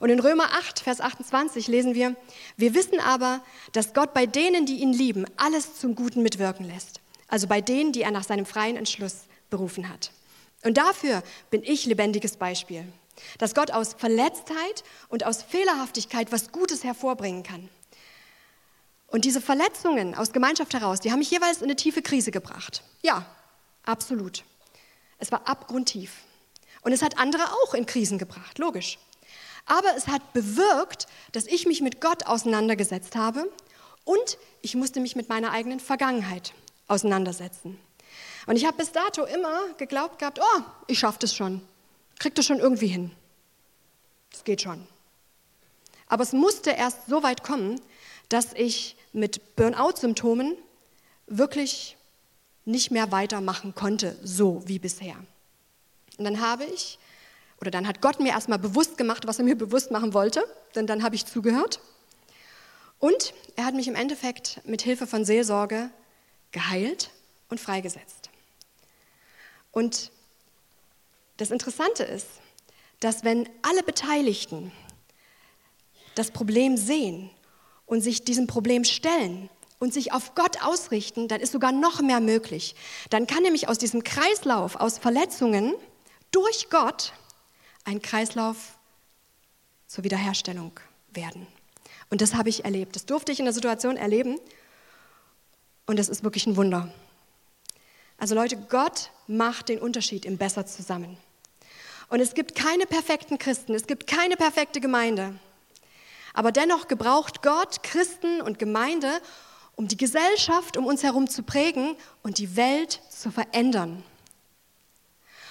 Und 0.00 0.08
in 0.08 0.18
Römer 0.18 0.54
8, 0.54 0.80
Vers 0.80 1.00
28 1.00 1.68
lesen 1.68 1.94
wir, 1.94 2.16
wir 2.56 2.74
wissen 2.74 2.98
aber, 2.98 3.42
dass 3.72 3.92
Gott 3.92 4.14
bei 4.14 4.26
denen, 4.26 4.66
die 4.66 4.80
ihn 4.80 4.94
lieben, 4.94 5.26
alles 5.36 5.78
zum 5.78 5.94
Guten 5.94 6.22
mitwirken 6.22 6.66
lässt. 6.66 7.00
Also 7.28 7.46
bei 7.46 7.60
denen, 7.60 7.92
die 7.92 8.02
er 8.02 8.10
nach 8.10 8.24
seinem 8.24 8.46
freien 8.46 8.76
Entschluss 8.76 9.26
berufen 9.50 9.88
hat. 9.88 10.10
Und 10.64 10.78
dafür 10.78 11.22
bin 11.50 11.62
ich 11.62 11.84
lebendiges 11.84 12.38
Beispiel, 12.38 12.84
dass 13.38 13.54
Gott 13.54 13.70
aus 13.70 13.94
Verletztheit 13.94 14.84
und 15.08 15.24
aus 15.24 15.42
Fehlerhaftigkeit 15.42 16.32
was 16.32 16.50
Gutes 16.50 16.82
hervorbringen 16.82 17.42
kann. 17.42 17.68
Und 19.06 19.26
diese 19.26 19.40
Verletzungen 19.42 20.14
aus 20.14 20.32
Gemeinschaft 20.32 20.72
heraus, 20.72 21.00
die 21.00 21.12
haben 21.12 21.18
mich 21.18 21.30
jeweils 21.30 21.58
in 21.58 21.64
eine 21.64 21.76
tiefe 21.76 22.00
Krise 22.00 22.30
gebracht. 22.30 22.82
Ja, 23.02 23.26
absolut. 23.84 24.44
Es 25.18 25.30
war 25.30 25.46
abgrundtief. 25.46 26.12
Und 26.82 26.92
es 26.92 27.02
hat 27.02 27.18
andere 27.18 27.42
auch 27.52 27.74
in 27.74 27.84
Krisen 27.84 28.16
gebracht, 28.16 28.58
logisch. 28.58 28.98
Aber 29.70 29.96
es 29.96 30.08
hat 30.08 30.32
bewirkt, 30.32 31.06
dass 31.30 31.46
ich 31.46 31.64
mich 31.64 31.80
mit 31.80 32.00
Gott 32.00 32.26
auseinandergesetzt 32.26 33.14
habe 33.14 33.48
und 34.04 34.36
ich 34.62 34.74
musste 34.74 34.98
mich 34.98 35.14
mit 35.14 35.28
meiner 35.28 35.52
eigenen 35.52 35.78
Vergangenheit 35.78 36.54
auseinandersetzen. 36.88 37.78
Und 38.48 38.56
ich 38.56 38.64
habe 38.64 38.78
bis 38.78 38.90
dato 38.90 39.24
immer 39.26 39.72
geglaubt 39.78 40.18
gehabt, 40.18 40.40
oh, 40.42 40.62
ich 40.88 40.98
schaffe 40.98 41.20
das 41.20 41.36
schon, 41.36 41.62
krieg 42.18 42.34
das 42.34 42.46
schon 42.46 42.58
irgendwie 42.58 42.88
hin. 42.88 43.12
Das 44.32 44.42
geht 44.42 44.60
schon. 44.60 44.84
Aber 46.08 46.24
es 46.24 46.32
musste 46.32 46.70
erst 46.70 47.06
so 47.06 47.22
weit 47.22 47.44
kommen, 47.44 47.80
dass 48.28 48.52
ich 48.54 48.96
mit 49.12 49.54
Burnout-Symptomen 49.54 50.56
wirklich 51.28 51.96
nicht 52.64 52.90
mehr 52.90 53.12
weitermachen 53.12 53.76
konnte, 53.76 54.18
so 54.24 54.64
wie 54.66 54.80
bisher. 54.80 55.14
Und 56.18 56.24
dann 56.24 56.40
habe 56.40 56.64
ich, 56.64 56.98
oder 57.60 57.70
dann 57.70 57.86
hat 57.86 58.00
Gott 58.00 58.20
mir 58.20 58.30
erstmal 58.30 58.58
bewusst 58.58 58.96
gemacht, 58.96 59.26
was 59.26 59.38
er 59.38 59.44
mir 59.44 59.56
bewusst 59.56 59.90
machen 59.90 60.14
wollte, 60.14 60.44
denn 60.74 60.86
dann 60.86 61.02
habe 61.02 61.14
ich 61.14 61.26
zugehört. 61.26 61.80
Und 62.98 63.34
er 63.56 63.64
hat 63.64 63.74
mich 63.74 63.88
im 63.88 63.94
Endeffekt 63.94 64.60
mit 64.66 64.82
Hilfe 64.82 65.06
von 65.06 65.24
Seelsorge 65.24 65.90
geheilt 66.52 67.10
und 67.48 67.60
freigesetzt. 67.60 68.30
Und 69.72 70.10
das 71.36 71.50
Interessante 71.50 72.02
ist, 72.04 72.26
dass 73.00 73.24
wenn 73.24 73.48
alle 73.62 73.82
Beteiligten 73.82 74.72
das 76.14 76.30
Problem 76.30 76.76
sehen 76.76 77.30
und 77.86 78.02
sich 78.02 78.24
diesem 78.24 78.46
Problem 78.46 78.84
stellen 78.84 79.48
und 79.78 79.94
sich 79.94 80.12
auf 80.12 80.34
Gott 80.34 80.62
ausrichten, 80.62 81.28
dann 81.28 81.40
ist 81.40 81.52
sogar 81.52 81.72
noch 81.72 82.02
mehr 82.02 82.20
möglich. 82.20 82.74
Dann 83.08 83.26
kann 83.26 83.42
nämlich 83.42 83.68
aus 83.68 83.78
diesem 83.78 84.04
Kreislauf 84.04 84.76
aus 84.76 84.98
Verletzungen 84.98 85.74
durch 86.30 86.68
Gott 86.68 87.12
ein 87.84 88.02
Kreislauf 88.02 88.78
zur 89.86 90.04
Wiederherstellung 90.04 90.78
werden. 91.10 91.46
Und 92.10 92.20
das 92.20 92.34
habe 92.34 92.48
ich 92.48 92.64
erlebt. 92.64 92.96
Das 92.96 93.06
durfte 93.06 93.32
ich 93.32 93.38
in 93.38 93.44
der 93.44 93.54
Situation 93.54 93.96
erleben. 93.96 94.38
Und 95.86 95.98
das 95.98 96.08
ist 96.08 96.24
wirklich 96.24 96.46
ein 96.46 96.56
Wunder. 96.56 96.92
Also 98.18 98.34
Leute, 98.34 98.56
Gott 98.56 99.10
macht 99.26 99.68
den 99.68 99.78
Unterschied 99.78 100.24
im 100.24 100.36
Besser 100.36 100.66
zusammen. 100.66 101.16
Und 102.08 102.20
es 102.20 102.34
gibt 102.34 102.54
keine 102.54 102.86
perfekten 102.86 103.38
Christen, 103.38 103.74
es 103.74 103.86
gibt 103.86 104.06
keine 104.06 104.36
perfekte 104.36 104.80
Gemeinde. 104.80 105.38
Aber 106.34 106.52
dennoch 106.52 106.88
gebraucht 106.88 107.42
Gott 107.42 107.82
Christen 107.82 108.42
und 108.42 108.58
Gemeinde, 108.58 109.20
um 109.76 109.88
die 109.88 109.96
Gesellschaft 109.96 110.76
um 110.76 110.86
uns 110.86 111.02
herum 111.02 111.28
zu 111.28 111.42
prägen 111.42 111.96
und 112.22 112.38
die 112.38 112.56
Welt 112.56 113.00
zu 113.08 113.30
verändern. 113.30 114.02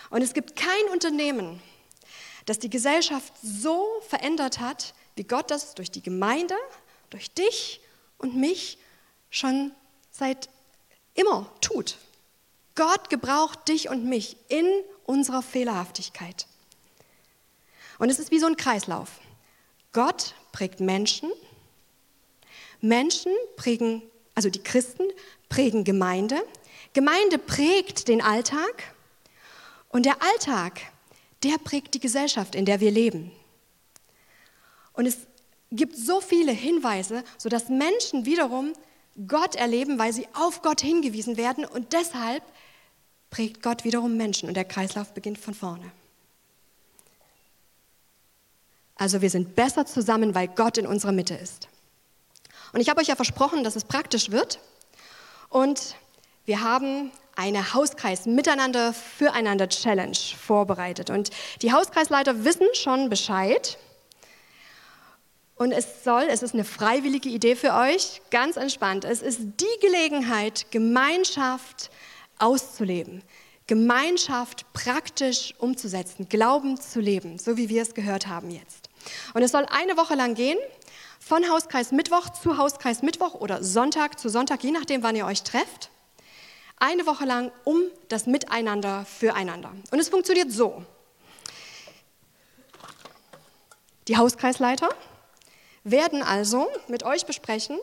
Und 0.09 0.21
es 0.21 0.33
gibt 0.33 0.55
kein 0.55 0.93
Unternehmen, 0.93 1.61
das 2.49 2.57
die 2.57 2.71
Gesellschaft 2.71 3.31
so 3.43 3.85
verändert 4.07 4.59
hat, 4.59 4.95
wie 5.15 5.23
Gott 5.23 5.51
das 5.51 5.75
durch 5.75 5.91
die 5.91 6.01
Gemeinde, 6.01 6.55
durch 7.11 7.29
dich 7.29 7.79
und 8.17 8.35
mich 8.35 8.79
schon 9.29 9.71
seit 10.09 10.49
immer 11.13 11.51
tut. 11.61 11.97
Gott 12.73 13.11
gebraucht 13.11 13.67
dich 13.67 13.89
und 13.89 14.05
mich 14.05 14.35
in 14.47 14.65
unserer 15.05 15.43
Fehlerhaftigkeit. 15.43 16.47
Und 17.99 18.09
es 18.09 18.17
ist 18.17 18.31
wie 18.31 18.39
so 18.39 18.47
ein 18.47 18.57
Kreislauf. 18.57 19.19
Gott 19.91 20.33
prägt 20.51 20.79
Menschen, 20.79 21.31
Menschen 22.81 23.31
prägen, 23.57 24.01
also 24.33 24.49
die 24.49 24.63
Christen 24.63 25.07
prägen 25.49 25.83
Gemeinde, 25.83 26.41
Gemeinde 26.93 27.37
prägt 27.37 28.07
den 28.07 28.23
Alltag 28.23 28.95
und 29.89 30.07
der 30.07 30.23
Alltag, 30.23 30.81
der 31.43 31.57
prägt 31.57 31.93
die 31.93 31.99
Gesellschaft, 31.99 32.55
in 32.55 32.65
der 32.65 32.79
wir 32.79 32.91
leben. 32.91 33.31
Und 34.93 35.05
es 35.05 35.17
gibt 35.71 35.95
so 35.95 36.19
viele 36.21 36.51
Hinweise, 36.51 37.23
sodass 37.37 37.69
Menschen 37.69 38.25
wiederum 38.25 38.73
Gott 39.27 39.55
erleben, 39.55 39.99
weil 39.99 40.13
sie 40.13 40.27
auf 40.33 40.61
Gott 40.61 40.81
hingewiesen 40.81 41.37
werden 41.37 41.65
und 41.65 41.93
deshalb 41.93 42.43
prägt 43.29 43.61
Gott 43.61 43.83
wiederum 43.83 44.17
Menschen 44.17 44.49
und 44.49 44.55
der 44.55 44.65
Kreislauf 44.65 45.13
beginnt 45.13 45.37
von 45.37 45.53
vorne. 45.53 45.91
Also 48.95 49.21
wir 49.21 49.29
sind 49.29 49.55
besser 49.55 49.85
zusammen, 49.85 50.35
weil 50.35 50.47
Gott 50.49 50.77
in 50.77 50.85
unserer 50.85 51.13
Mitte 51.13 51.35
ist. 51.35 51.69
Und 52.73 52.81
ich 52.81 52.89
habe 52.89 52.99
euch 52.99 53.07
ja 53.07 53.15
versprochen, 53.15 53.63
dass 53.63 53.75
es 53.75 53.85
praktisch 53.85 54.31
wird. 54.31 54.59
Und 55.49 55.95
wir 56.45 56.61
haben 56.61 57.11
eine 57.39 57.73
Hauskreis 57.73 58.25
Miteinander 58.25 58.93
füreinander 58.93 59.69
Challenge 59.69 60.17
vorbereitet. 60.37 61.09
Und 61.09 61.29
die 61.61 61.71
Hauskreisleiter 61.71 62.43
wissen 62.43 62.67
schon 62.73 63.09
Bescheid. 63.09 63.77
Und 65.55 65.71
es 65.71 66.03
soll, 66.03 66.23
es 66.29 66.43
ist 66.43 66.53
eine 66.53 66.65
freiwillige 66.65 67.29
Idee 67.29 67.55
für 67.55 67.73
euch, 67.73 68.21
ganz 68.29 68.57
entspannt. 68.57 69.05
Es 69.05 69.21
ist 69.21 69.39
die 69.39 69.79
Gelegenheit, 69.81 70.69
Gemeinschaft 70.71 71.89
auszuleben, 72.37 73.23
Gemeinschaft 73.67 74.65
praktisch 74.73 75.53
umzusetzen, 75.59 76.27
Glauben 76.27 76.79
zu 76.79 76.99
leben, 76.99 77.39
so 77.39 77.55
wie 77.55 77.69
wir 77.69 77.81
es 77.81 77.93
gehört 77.93 78.27
haben 78.27 78.51
jetzt. 78.51 78.89
Und 79.33 79.43
es 79.43 79.51
soll 79.51 79.65
eine 79.69 79.95
Woche 79.95 80.15
lang 80.15 80.35
gehen, 80.35 80.57
von 81.19 81.49
Hauskreis 81.49 81.91
Mittwoch 81.91 82.29
zu 82.29 82.57
Hauskreis 82.57 83.01
Mittwoch 83.01 83.35
oder 83.35 83.63
Sonntag 83.63 84.19
zu 84.19 84.29
Sonntag, 84.29 84.63
je 84.63 84.71
nachdem, 84.71 85.03
wann 85.03 85.15
ihr 85.15 85.25
euch 85.25 85.43
trefft. 85.43 85.89
Eine 86.79 87.05
Woche 87.05 87.25
lang 87.25 87.51
um 87.65 87.81
das 88.07 88.25
Miteinander 88.25 89.05
füreinander. 89.05 89.71
Und 89.91 89.99
es 89.99 90.09
funktioniert 90.09 90.51
so. 90.51 90.83
Die 94.07 94.17
Hauskreisleiter 94.17 94.89
werden 95.83 96.23
also 96.23 96.67
mit 96.87 97.03
euch 97.03 97.25
besprechen, 97.25 97.77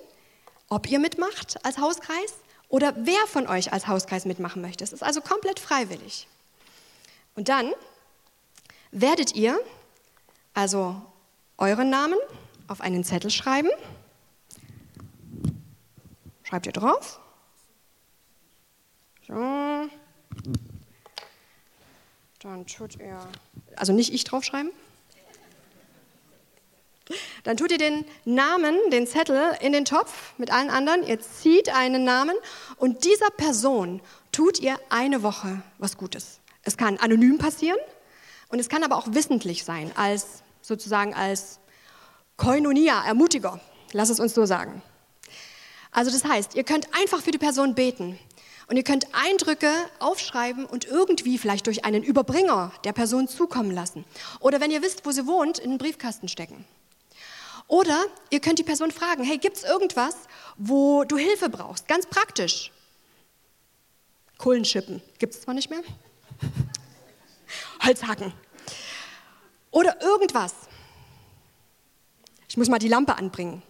ob 0.68 0.90
ihr 0.90 0.98
mitmacht 0.98 1.64
als 1.64 1.78
Hauskreis 1.78 2.34
oder 2.68 2.94
wer 2.96 3.26
von 3.26 3.46
euch 3.46 3.72
als 3.72 3.86
Hauskreis 3.86 4.24
mitmachen 4.24 4.62
möchte. 4.62 4.82
Es 4.82 4.92
ist 4.92 5.02
also 5.02 5.20
komplett 5.20 5.60
freiwillig. 5.60 6.26
Und 7.34 7.48
dann 7.48 7.72
werdet 8.90 9.34
ihr 9.34 9.60
also 10.54 11.00
euren 11.58 11.90
Namen 11.90 12.18
auf 12.66 12.80
einen 12.80 13.04
Zettel 13.04 13.30
schreiben. 13.30 13.70
Schreibt 16.42 16.66
ihr 16.66 16.72
drauf. 16.72 17.20
So. 19.26 19.88
Dann 22.40 22.66
tut 22.66 22.96
ihr, 23.00 23.18
also 23.74 23.92
nicht 23.92 24.12
ich 24.12 24.24
draufschreiben. 24.24 24.70
Dann 27.44 27.56
tut 27.56 27.70
ihr 27.70 27.78
den 27.78 28.04
Namen, 28.24 28.76
den 28.90 29.06
Zettel 29.06 29.56
in 29.60 29.72
den 29.72 29.84
Topf 29.84 30.32
mit 30.38 30.52
allen 30.52 30.70
anderen. 30.70 31.04
Ihr 31.06 31.20
zieht 31.20 31.74
einen 31.74 32.04
Namen 32.04 32.36
und 32.76 33.04
dieser 33.04 33.30
Person 33.30 34.00
tut 34.32 34.60
ihr 34.60 34.78
eine 34.90 35.22
Woche 35.22 35.62
was 35.78 35.96
Gutes. 35.96 36.40
Es 36.62 36.76
kann 36.76 36.98
anonym 36.98 37.38
passieren 37.38 37.78
und 38.48 38.58
es 38.58 38.68
kann 38.68 38.82
aber 38.82 38.96
auch 38.96 39.06
wissentlich 39.12 39.64
sein, 39.64 39.92
als 39.96 40.42
sozusagen 40.62 41.14
als 41.14 41.60
Koinonia, 42.36 43.04
Ermutiger. 43.04 43.60
Lass 43.92 44.10
es 44.10 44.20
uns 44.20 44.34
so 44.34 44.46
sagen. 44.46 44.82
Also 45.92 46.10
das 46.10 46.24
heißt, 46.24 46.56
ihr 46.56 46.64
könnt 46.64 46.88
einfach 46.94 47.22
für 47.22 47.30
die 47.30 47.38
Person 47.38 47.74
beten 47.74 48.18
und 48.68 48.76
ihr 48.76 48.82
könnt 48.82 49.06
Eindrücke 49.12 49.70
aufschreiben 49.98 50.66
und 50.66 50.84
irgendwie 50.84 51.38
vielleicht 51.38 51.66
durch 51.66 51.84
einen 51.84 52.02
Überbringer 52.02 52.72
der 52.84 52.92
Person 52.92 53.28
zukommen 53.28 53.70
lassen. 53.70 54.04
Oder 54.40 54.60
wenn 54.60 54.70
ihr 54.70 54.82
wisst, 54.82 55.06
wo 55.06 55.12
sie 55.12 55.26
wohnt, 55.26 55.58
in 55.58 55.70
den 55.70 55.78
Briefkasten 55.78 56.28
stecken. 56.28 56.64
Oder 57.68 58.04
ihr 58.30 58.40
könnt 58.40 58.58
die 58.58 58.64
Person 58.64 58.90
fragen, 58.90 59.24
hey, 59.24 59.38
gibt 59.38 59.56
es 59.56 59.64
irgendwas, 59.64 60.14
wo 60.56 61.04
du 61.04 61.16
Hilfe 61.16 61.48
brauchst? 61.48 61.88
Ganz 61.88 62.06
praktisch. 62.06 62.70
Kohlenschippen 64.38 65.02
gibt 65.18 65.34
es 65.34 65.42
zwar 65.42 65.54
nicht 65.54 65.70
mehr. 65.70 65.82
Holzhacken. 67.84 68.32
Oder 69.70 70.00
irgendwas. 70.00 70.54
Ich 72.48 72.56
muss 72.56 72.68
mal 72.68 72.78
die 72.78 72.88
Lampe 72.88 73.16
anbringen. 73.16 73.62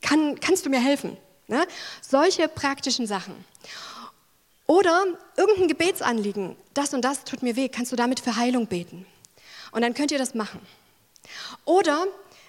Kann, 0.00 0.38
kannst 0.40 0.64
du 0.66 0.70
mir 0.70 0.80
helfen? 0.80 1.16
Ne? 1.48 1.66
Solche 2.00 2.48
praktischen 2.48 3.06
Sachen. 3.06 3.44
Oder 4.72 5.04
irgendein 5.36 5.68
Gebetsanliegen. 5.68 6.56
Das 6.72 6.94
und 6.94 7.04
das 7.04 7.24
tut 7.24 7.42
mir 7.42 7.56
weh. 7.56 7.68
Kannst 7.68 7.92
du 7.92 7.96
damit 7.96 8.20
für 8.20 8.36
Heilung 8.36 8.68
beten? 8.68 9.04
Und 9.70 9.82
dann 9.82 9.92
könnt 9.92 10.12
ihr 10.12 10.16
das 10.16 10.34
machen. 10.34 10.60
Oder 11.66 12.06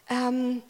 ähm, 0.09 0.61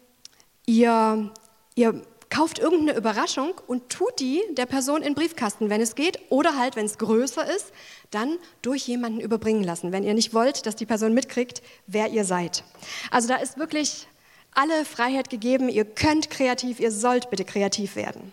ihr, 0.66 1.30
ihr 1.76 2.02
kauft 2.28 2.58
irgendeine 2.58 2.98
Überraschung 2.98 3.54
und 3.68 3.88
tut 3.88 4.18
die 4.18 4.42
der 4.54 4.66
Person 4.66 5.02
in 5.02 5.14
Briefkasten, 5.14 5.70
wenn 5.70 5.80
es 5.80 5.94
geht, 5.94 6.18
oder 6.28 6.58
halt, 6.58 6.74
wenn 6.74 6.86
es 6.86 6.98
größer 6.98 7.46
ist, 7.54 7.66
dann 8.10 8.36
durch 8.60 8.88
jemanden 8.88 9.20
überbringen 9.20 9.62
lassen, 9.62 9.92
wenn 9.92 10.02
ihr 10.02 10.14
nicht 10.14 10.34
wollt, 10.34 10.66
dass 10.66 10.74
die 10.74 10.86
Person 10.86 11.14
mitkriegt, 11.14 11.62
wer 11.86 12.08
ihr 12.08 12.24
seid. 12.24 12.64
Also 13.12 13.28
da 13.28 13.36
ist 13.36 13.58
wirklich 13.58 14.08
alle 14.54 14.84
Freiheit 14.84 15.30
gegeben, 15.30 15.68
ihr 15.68 15.84
könnt 15.84 16.30
kreativ, 16.30 16.80
ihr 16.80 16.90
sollt 16.90 17.30
bitte 17.30 17.44
kreativ 17.44 17.94
werden. 17.94 18.32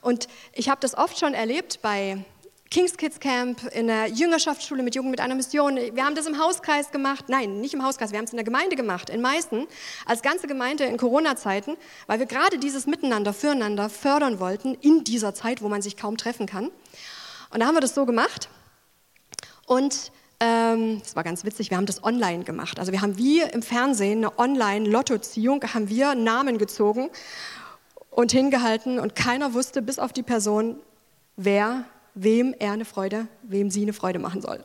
Und 0.00 0.28
ich 0.52 0.68
habe 0.68 0.80
das 0.80 0.96
oft 0.96 1.18
schon 1.18 1.34
erlebt 1.34 1.80
bei 1.82 2.24
Kings 2.72 2.96
Kids 2.96 3.20
Camp, 3.20 3.70
in 3.74 3.86
der 3.86 4.06
Jüngerschaftsschule 4.06 4.82
mit 4.82 4.94
Jugend 4.94 5.10
mit 5.10 5.20
einer 5.20 5.34
Mission. 5.34 5.76
Wir 5.76 6.06
haben 6.06 6.14
das 6.14 6.24
im 6.24 6.38
Hauskreis 6.38 6.90
gemacht. 6.90 7.26
Nein, 7.28 7.60
nicht 7.60 7.74
im 7.74 7.84
Hauskreis, 7.84 8.12
wir 8.12 8.18
haben 8.18 8.24
es 8.24 8.30
in 8.30 8.38
der 8.38 8.46
Gemeinde 8.46 8.76
gemacht, 8.76 9.10
in 9.10 9.20
Meißen, 9.20 9.66
als 10.06 10.22
ganze 10.22 10.46
Gemeinde 10.46 10.84
in 10.84 10.96
Corona-Zeiten, 10.96 11.76
weil 12.06 12.18
wir 12.18 12.24
gerade 12.24 12.56
dieses 12.56 12.86
Miteinander, 12.86 13.34
füreinander 13.34 13.90
fördern 13.90 14.40
wollten 14.40 14.72
in 14.80 15.04
dieser 15.04 15.34
Zeit, 15.34 15.60
wo 15.60 15.68
man 15.68 15.82
sich 15.82 15.98
kaum 15.98 16.16
treffen 16.16 16.46
kann. 16.46 16.70
Und 17.50 17.60
da 17.60 17.66
haben 17.66 17.74
wir 17.74 17.82
das 17.82 17.94
so 17.94 18.06
gemacht. 18.06 18.48
Und 19.66 20.10
ähm, 20.40 21.00
das 21.00 21.14
war 21.14 21.24
ganz 21.24 21.44
witzig, 21.44 21.68
wir 21.68 21.76
haben 21.76 21.84
das 21.84 22.02
online 22.02 22.44
gemacht. 22.44 22.78
Also 22.78 22.90
wir 22.90 23.02
haben 23.02 23.18
wie 23.18 23.42
im 23.42 23.60
Fernsehen 23.60 24.24
eine 24.24 24.38
Online-Lottoziehung, 24.38 25.62
haben 25.74 25.90
wir 25.90 26.14
Namen 26.14 26.56
gezogen 26.56 27.10
und 28.08 28.32
hingehalten 28.32 28.98
und 28.98 29.14
keiner 29.14 29.52
wusste 29.52 29.82
bis 29.82 29.98
auf 29.98 30.14
die 30.14 30.22
Person, 30.22 30.80
wer 31.36 31.84
wem 32.14 32.54
er 32.58 32.72
eine 32.72 32.84
Freude, 32.84 33.28
wem 33.42 33.70
sie 33.70 33.82
eine 33.82 33.92
Freude 33.92 34.18
machen 34.18 34.42
soll. 34.42 34.64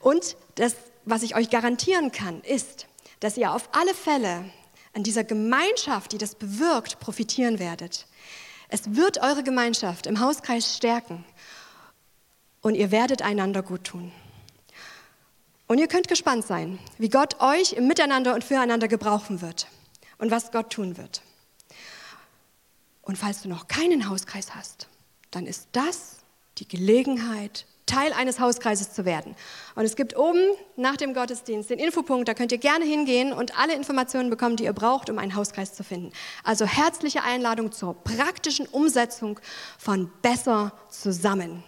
Und 0.00 0.36
das, 0.56 0.76
was 1.04 1.22
ich 1.22 1.34
euch 1.36 1.50
garantieren 1.50 2.12
kann, 2.12 2.40
ist, 2.42 2.86
dass 3.20 3.36
ihr 3.36 3.52
auf 3.52 3.68
alle 3.72 3.94
Fälle 3.94 4.44
an 4.94 5.02
dieser 5.02 5.24
Gemeinschaft, 5.24 6.12
die 6.12 6.18
das 6.18 6.34
bewirkt, 6.34 7.00
profitieren 7.00 7.58
werdet. 7.58 8.06
Es 8.68 8.94
wird 8.94 9.22
eure 9.22 9.42
Gemeinschaft 9.42 10.06
im 10.06 10.20
Hauskreis 10.20 10.76
stärken 10.76 11.24
und 12.60 12.74
ihr 12.74 12.90
werdet 12.90 13.22
einander 13.22 13.62
gut 13.62 13.84
tun. 13.84 14.12
Und 15.66 15.78
ihr 15.78 15.88
könnt 15.88 16.08
gespannt 16.08 16.46
sein, 16.46 16.78
wie 16.98 17.08
Gott 17.08 17.40
euch 17.40 17.72
im 17.72 17.86
Miteinander 17.86 18.34
und 18.34 18.44
füreinander 18.44 18.88
gebrauchen 18.88 19.40
wird 19.40 19.68
und 20.18 20.30
was 20.30 20.52
Gott 20.52 20.70
tun 20.70 20.96
wird. 20.96 21.22
Und 23.02 23.16
falls 23.16 23.42
du 23.42 23.48
noch 23.48 23.68
keinen 23.68 24.08
Hauskreis 24.08 24.54
hast, 24.54 24.88
dann 25.30 25.46
ist 25.46 25.68
das 25.72 26.21
die 26.58 26.68
Gelegenheit, 26.68 27.66
Teil 27.86 28.12
eines 28.12 28.40
Hauskreises 28.40 28.92
zu 28.92 29.04
werden. 29.04 29.34
Und 29.74 29.84
es 29.84 29.96
gibt 29.96 30.16
oben 30.16 30.40
nach 30.76 30.96
dem 30.96 31.14
Gottesdienst 31.14 31.68
den 31.68 31.78
Infopunkt, 31.78 32.28
da 32.28 32.34
könnt 32.34 32.52
ihr 32.52 32.58
gerne 32.58 32.84
hingehen 32.84 33.32
und 33.32 33.58
alle 33.58 33.74
Informationen 33.74 34.30
bekommen, 34.30 34.56
die 34.56 34.64
ihr 34.64 34.72
braucht, 34.72 35.10
um 35.10 35.18
einen 35.18 35.34
Hauskreis 35.34 35.74
zu 35.74 35.84
finden. 35.84 36.12
Also 36.44 36.64
herzliche 36.64 37.22
Einladung 37.22 37.72
zur 37.72 37.94
praktischen 37.94 38.66
Umsetzung 38.66 39.40
von 39.78 40.10
Besser 40.22 40.72
zusammen. 40.88 41.62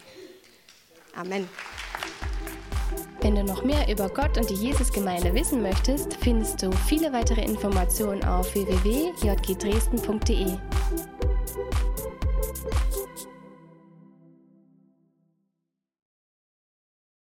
Amen. 1.15 1.49
Wenn 3.21 3.37
du 3.37 3.45
noch 3.45 3.65
mehr 3.65 3.91
über 3.91 4.09
Gott 4.09 4.37
und 4.37 4.51
die 4.51 4.55
Jesusgemeinde 4.55 5.33
wissen 5.35 5.63
möchtest, 5.63 6.15
findest 6.23 6.63
du 6.63 6.71
viele 6.87 7.13
weitere 7.13 7.43
Informationen 7.43 8.23
auf 8.25 8.55
www.jgdresden.de. 8.55 10.59